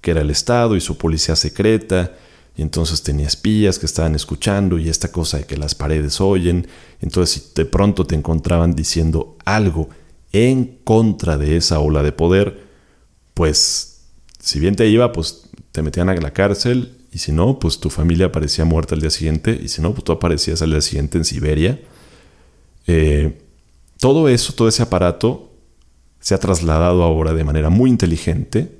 que 0.00 0.10
era 0.10 0.20
el 0.20 0.30
Estado 0.30 0.76
y 0.76 0.80
su 0.80 0.98
policía 0.98 1.34
secreta, 1.36 2.12
y 2.56 2.62
entonces 2.62 3.02
tenía 3.02 3.26
espías 3.26 3.78
que 3.78 3.86
estaban 3.86 4.14
escuchando 4.14 4.78
y 4.78 4.88
esta 4.88 5.10
cosa 5.10 5.38
de 5.38 5.44
que 5.44 5.56
las 5.56 5.74
paredes 5.74 6.20
oyen, 6.20 6.66
entonces 7.00 7.42
si 7.42 7.52
de 7.54 7.64
pronto 7.64 8.06
te 8.06 8.14
encontraban 8.14 8.74
diciendo 8.74 9.36
algo 9.44 9.88
en 10.32 10.78
contra 10.84 11.38
de 11.38 11.56
esa 11.56 11.78
ola 11.80 12.02
de 12.02 12.12
poder, 12.12 12.64
pues 13.34 14.02
si 14.38 14.60
bien 14.60 14.76
te 14.76 14.86
iba, 14.88 15.12
pues 15.12 15.48
te 15.72 15.82
metían 15.82 16.08
a 16.08 16.14
la 16.14 16.32
cárcel 16.32 16.98
y 17.10 17.18
si 17.18 17.32
no, 17.32 17.58
pues 17.58 17.78
tu 17.80 17.90
familia 17.90 18.26
aparecía 18.26 18.64
muerta 18.64 18.94
al 18.94 19.00
día 19.00 19.10
siguiente 19.10 19.58
y 19.62 19.68
si 19.68 19.80
no, 19.80 19.92
pues 19.92 20.04
tú 20.04 20.12
aparecías 20.12 20.60
al 20.62 20.70
día 20.70 20.80
siguiente 20.80 21.18
en 21.18 21.24
Siberia. 21.24 21.80
Eh, 22.86 23.38
todo 23.98 24.28
eso, 24.28 24.52
todo 24.54 24.68
ese 24.68 24.82
aparato 24.82 25.52
se 26.20 26.34
ha 26.34 26.38
trasladado 26.38 27.02
ahora 27.02 27.32
de 27.32 27.44
manera 27.44 27.70
muy 27.70 27.90
inteligente 27.90 28.78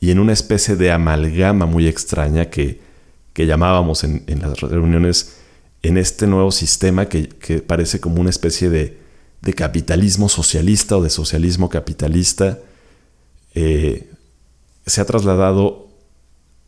y 0.00 0.10
en 0.10 0.18
una 0.18 0.32
especie 0.32 0.76
de 0.76 0.90
amalgama 0.90 1.66
muy 1.66 1.86
extraña 1.86 2.50
que, 2.50 2.80
llamábamos 3.34 4.04
en, 4.04 4.24
las 4.40 4.60
reuniones 4.60 5.36
en 5.82 5.98
este 5.98 6.26
nuevo 6.26 6.52
sistema 6.52 7.08
que, 7.08 7.28
parece 7.66 8.00
como 8.00 8.20
una 8.20 8.30
especie 8.30 8.70
de, 8.70 9.00
capitalismo 9.56 10.28
socialista 10.28 10.96
o 10.96 11.02
de 11.02 11.10
socialismo 11.10 11.68
capitalista, 11.68 12.58
eh, 13.54 14.08
se 14.86 15.00
ha 15.00 15.04
trasladado 15.04 15.88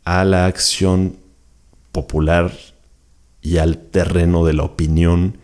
a 0.03 0.25
la 0.25 0.45
acción 0.45 1.15
popular 1.91 2.51
y 3.41 3.57
al 3.57 3.77
terreno 3.77 4.45
de 4.45 4.53
la 4.53 4.63
opinión 4.63 5.37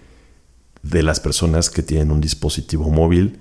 de 0.83 1.03
las 1.03 1.19
personas 1.19 1.69
que 1.69 1.83
tienen 1.83 2.11
un 2.11 2.19
dispositivo 2.19 2.89
móvil 2.89 3.39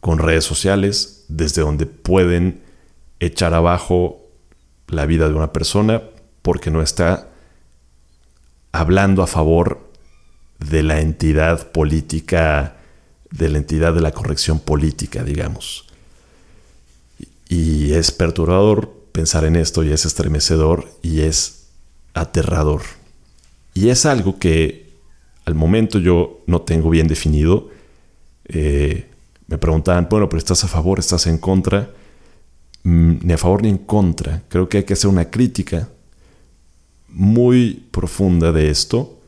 con 0.00 0.18
redes 0.18 0.44
sociales, 0.44 1.24
desde 1.28 1.62
donde 1.62 1.86
pueden 1.86 2.62
echar 3.20 3.52
abajo 3.54 4.22
la 4.88 5.04
vida 5.06 5.28
de 5.28 5.34
una 5.34 5.52
persona 5.52 6.02
porque 6.46 6.70
no 6.70 6.80
está 6.80 7.26
hablando 8.70 9.24
a 9.24 9.26
favor 9.26 9.90
de 10.60 10.84
la 10.84 11.00
entidad 11.00 11.72
política, 11.72 12.76
de 13.32 13.48
la 13.48 13.58
entidad 13.58 13.92
de 13.92 14.00
la 14.00 14.12
corrección 14.12 14.60
política, 14.60 15.24
digamos. 15.24 15.86
Y 17.48 17.94
es 17.94 18.12
perturbador 18.12 18.94
pensar 19.10 19.44
en 19.44 19.56
esto 19.56 19.82
y 19.82 19.90
es 19.90 20.04
estremecedor 20.04 20.88
y 21.02 21.22
es 21.22 21.66
aterrador. 22.14 22.82
Y 23.74 23.88
es 23.88 24.06
algo 24.06 24.38
que 24.38 24.92
al 25.46 25.56
momento 25.56 25.98
yo 25.98 26.44
no 26.46 26.60
tengo 26.62 26.90
bien 26.90 27.08
definido. 27.08 27.70
Eh, 28.44 29.10
me 29.48 29.58
preguntaban, 29.58 30.06
bueno, 30.08 30.28
pero 30.28 30.38
estás 30.38 30.62
a 30.62 30.68
favor, 30.68 31.00
estás 31.00 31.26
en 31.26 31.38
contra. 31.38 31.90
Mm, 32.84 33.14
ni 33.26 33.32
a 33.32 33.36
favor 33.36 33.62
ni 33.62 33.68
en 33.68 33.78
contra. 33.78 34.44
Creo 34.48 34.68
que 34.68 34.76
hay 34.78 34.84
que 34.84 34.92
hacer 34.92 35.10
una 35.10 35.28
crítica 35.28 35.88
muy 37.16 37.86
profunda 37.92 38.52
de 38.52 38.68
esto 38.68 39.18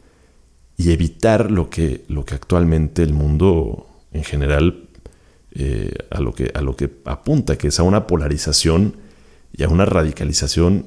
y 0.77 0.92
evitar 0.92 1.51
lo 1.51 1.70
que, 1.70 2.05
lo 2.09 2.27
que 2.27 2.35
actualmente 2.35 3.03
el 3.03 3.14
mundo 3.14 3.88
en 4.12 4.24
general 4.24 4.88
eh, 5.53 5.94
a, 6.11 6.20
lo 6.20 6.35
que, 6.35 6.53
a 6.55 6.61
lo 6.61 6.77
que 6.77 6.90
apunta, 7.07 7.57
que 7.57 7.68
es 7.68 7.81
a 7.81 7.85
una 7.85 8.07
polarización 8.07 8.94
y 9.57 9.62
a 9.62 9.68
una 9.68 9.87
radicalización 9.87 10.85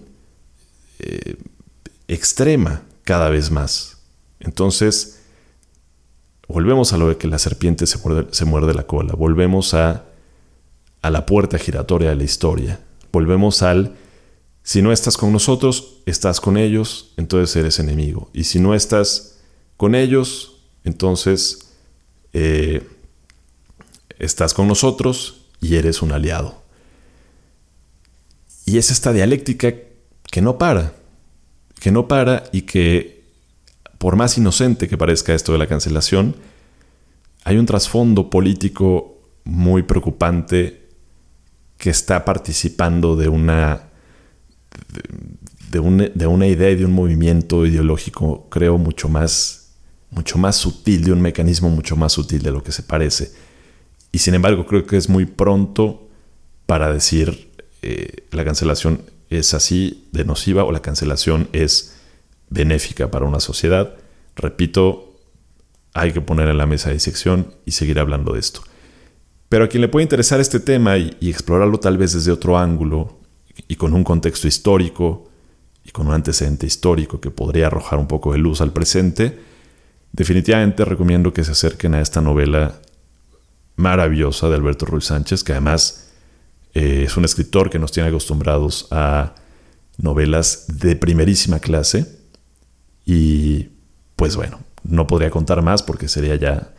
eh, 1.00 1.38
extrema 2.08 2.84
cada 3.04 3.30
vez 3.30 3.50
más. 3.50 3.98
Entonces, 4.40 5.22
volvemos 6.48 6.94
a 6.94 6.98
lo 6.98 7.10
de 7.10 7.18
que 7.18 7.28
la 7.28 7.40
serpiente 7.40 7.88
se 7.88 8.46
muerde, 8.46 8.74
la 8.76 8.86
cola, 8.86 9.14
volvemos 9.14 9.74
a, 9.74 10.06
a 11.02 11.10
la 11.10 11.26
puerta 11.26 11.58
giratoria 11.58 12.12
de 12.12 12.16
la 12.16 12.24
historia, 12.24 12.80
volvemos 13.12 13.64
al, 13.64 13.96
si 14.64 14.82
no 14.82 14.92
estás 14.92 15.18
con 15.18 15.32
nosotros, 15.32 16.02
estás 16.06 16.40
con 16.40 16.58
ellos, 16.58 17.14
entonces 17.18 17.56
eres 17.56 17.80
enemigo, 17.80 18.30
y 18.34 18.44
si 18.44 18.60
no 18.60 18.76
estás 18.76 19.40
con 19.78 19.96
ellos, 19.96 20.62
entonces 20.84 21.72
eh, 22.34 22.88
estás 24.20 24.54
con 24.54 24.68
nosotros 24.68 25.48
y 25.60 25.76
eres 25.76 26.02
un 26.02 26.12
aliado. 26.12 26.62
Y 28.66 28.78
es 28.78 28.92
esta 28.92 29.12
dialéctica 29.12 29.74
que 30.32 30.42
no 30.42 30.58
para, 30.58 30.94
que 31.80 31.92
no 31.92 32.08
para 32.08 32.44
y 32.52 32.62
que 32.62 33.22
por 33.98 34.16
más 34.16 34.38
inocente 34.38 34.88
que 34.88 34.98
parezca 34.98 35.34
esto 35.34 35.52
de 35.52 35.60
la 35.60 35.68
cancelación, 35.68 36.36
hay 37.44 37.58
un 37.58 37.68
trasfondo 37.68 38.30
político 38.30 39.20
muy 39.44 39.84
preocupante 39.84 40.90
que 41.78 41.90
está 41.90 42.26
participando 42.26 43.16
de 43.16 43.30
una, 43.30 43.91
de, 45.70 45.80
una, 45.80 46.48
idea 46.48 46.70
y 46.70 46.76
de 46.76 46.86
un 46.86 46.94
movimiento 46.94 47.66
ideológico, 47.66 48.48
creo, 48.50 48.78
mucho 48.78 49.08
más, 49.10 49.74
mucho 50.10 50.38
más 50.38 50.58
sutil, 50.58 51.04
de 51.04 51.12
un 51.12 51.22
mecanismo 51.22 51.70
mucho 51.70 51.96
más 51.96 52.14
sutil 52.14 52.42
de 52.42 52.52
lo 52.52 52.64
que 52.64 52.72
se 52.72 52.84
parece. 52.84 53.32
Y 54.12 54.20
sin 54.20 54.34
embargo, 54.34 54.66
creo 54.66 54.86
que 54.86 54.98
es 54.98 55.08
muy 55.08 55.26
pronto 55.26 56.10
para 56.66 56.92
decir 56.92 57.52
eh, 57.82 58.28
la 58.32 58.44
cancelación 58.44 59.02
es 59.30 59.54
así 59.54 60.08
de 60.12 60.26
nociva 60.26 60.66
o 60.66 60.72
la 60.72 60.82
cancelación 60.82 61.48
es 61.54 61.96
benéfica 62.50 63.10
para 63.10 63.26
una 63.26 63.40
sociedad. 63.40 63.96
Repito, 64.36 65.18
hay 65.94 66.12
que 66.12 66.22
poner 66.22 66.50
en 66.50 66.58
la 66.58 66.66
mesa 66.66 66.90
de 66.90 66.96
disección 66.96 67.54
y 67.66 67.72
seguir 67.72 68.00
hablando 68.00 68.34
de 68.34 68.40
esto. 68.40 68.62
Pero 69.50 69.66
a 69.66 69.68
quien 69.68 69.82
le 69.82 69.88
puede 69.88 70.04
interesar 70.04 70.40
este 70.40 70.60
tema 70.60 70.98
y, 70.98 71.18
explorarlo 71.22 71.80
tal 71.80 71.98
vez 71.98 72.14
desde 72.14 72.32
otro 72.32 72.58
ángulo 72.58 73.20
y 73.68 73.76
con 73.76 73.94
un 73.94 74.04
contexto 74.04 74.48
histórico 74.48 75.30
y 75.84 75.92
con 75.92 76.08
un 76.08 76.14
antecedente 76.14 76.66
histórico 76.66 77.20
que 77.20 77.32
podría 77.32 77.68
arrojar 77.68 78.00
un 78.00 78.08
poco 78.08 78.34
de 78.34 78.40
luz 78.40 78.62
al 78.62 78.72
presente, 78.72 79.40
definitivamente 80.12 80.86
recomiendo 80.86 81.34
que 81.34 81.44
se 81.44 81.52
acerquen 81.52 81.96
a 81.96 82.02
esta 82.02 82.22
novela 82.22 82.82
maravillosa 83.76 84.50
de 84.50 84.56
Alberto 84.56 84.86
Ruiz 84.86 85.06
Sánchez, 85.06 85.44
que 85.44 85.54
además 85.54 86.12
eh, 86.74 87.04
es 87.06 87.18
un 87.18 87.26
escritor 87.26 87.70
que 87.70 87.80
nos 87.80 87.92
tiene 87.92 88.10
acostumbrados 88.10 88.88
a 88.92 89.36
novelas 89.98 90.66
de 90.68 90.96
primerísima 90.96 91.60
clase. 91.60 92.20
Y 93.06 93.70
pues 94.16 94.36
bueno, 94.36 94.60
no 94.84 95.08
podría 95.08 95.32
contar 95.32 95.62
más 95.62 95.84
porque 95.84 96.08
sería 96.08 96.36
ya 96.36 96.74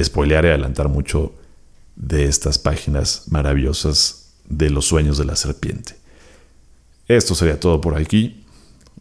spoilear 0.00 0.44
y 0.44 0.48
adelantar 0.48 0.88
mucho 0.88 1.34
de 1.96 2.26
estas 2.26 2.58
páginas 2.58 3.24
maravillosas 3.30 4.25
de 4.48 4.70
los 4.70 4.86
sueños 4.86 5.18
de 5.18 5.24
la 5.24 5.36
serpiente. 5.36 5.96
Esto 7.08 7.34
sería 7.34 7.60
todo 7.60 7.80
por 7.80 7.96
aquí. 7.96 8.44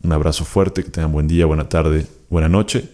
Un 0.03 0.11
abrazo 0.11 0.45
fuerte, 0.45 0.83
que 0.83 0.91
tengan 0.91 1.11
buen 1.11 1.27
día, 1.27 1.45
buena 1.45 1.67
tarde, 1.69 2.05
buena 2.29 2.49
noche 2.49 2.89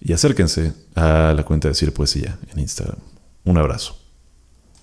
y 0.00 0.12
acérquense 0.12 0.72
a 0.94 1.34
la 1.36 1.44
cuenta 1.44 1.68
de 1.68 1.72
Decir 1.72 1.92
Poesía 1.92 2.38
en 2.52 2.60
Instagram. 2.60 2.96
Un 3.44 3.58
abrazo. 3.58 3.99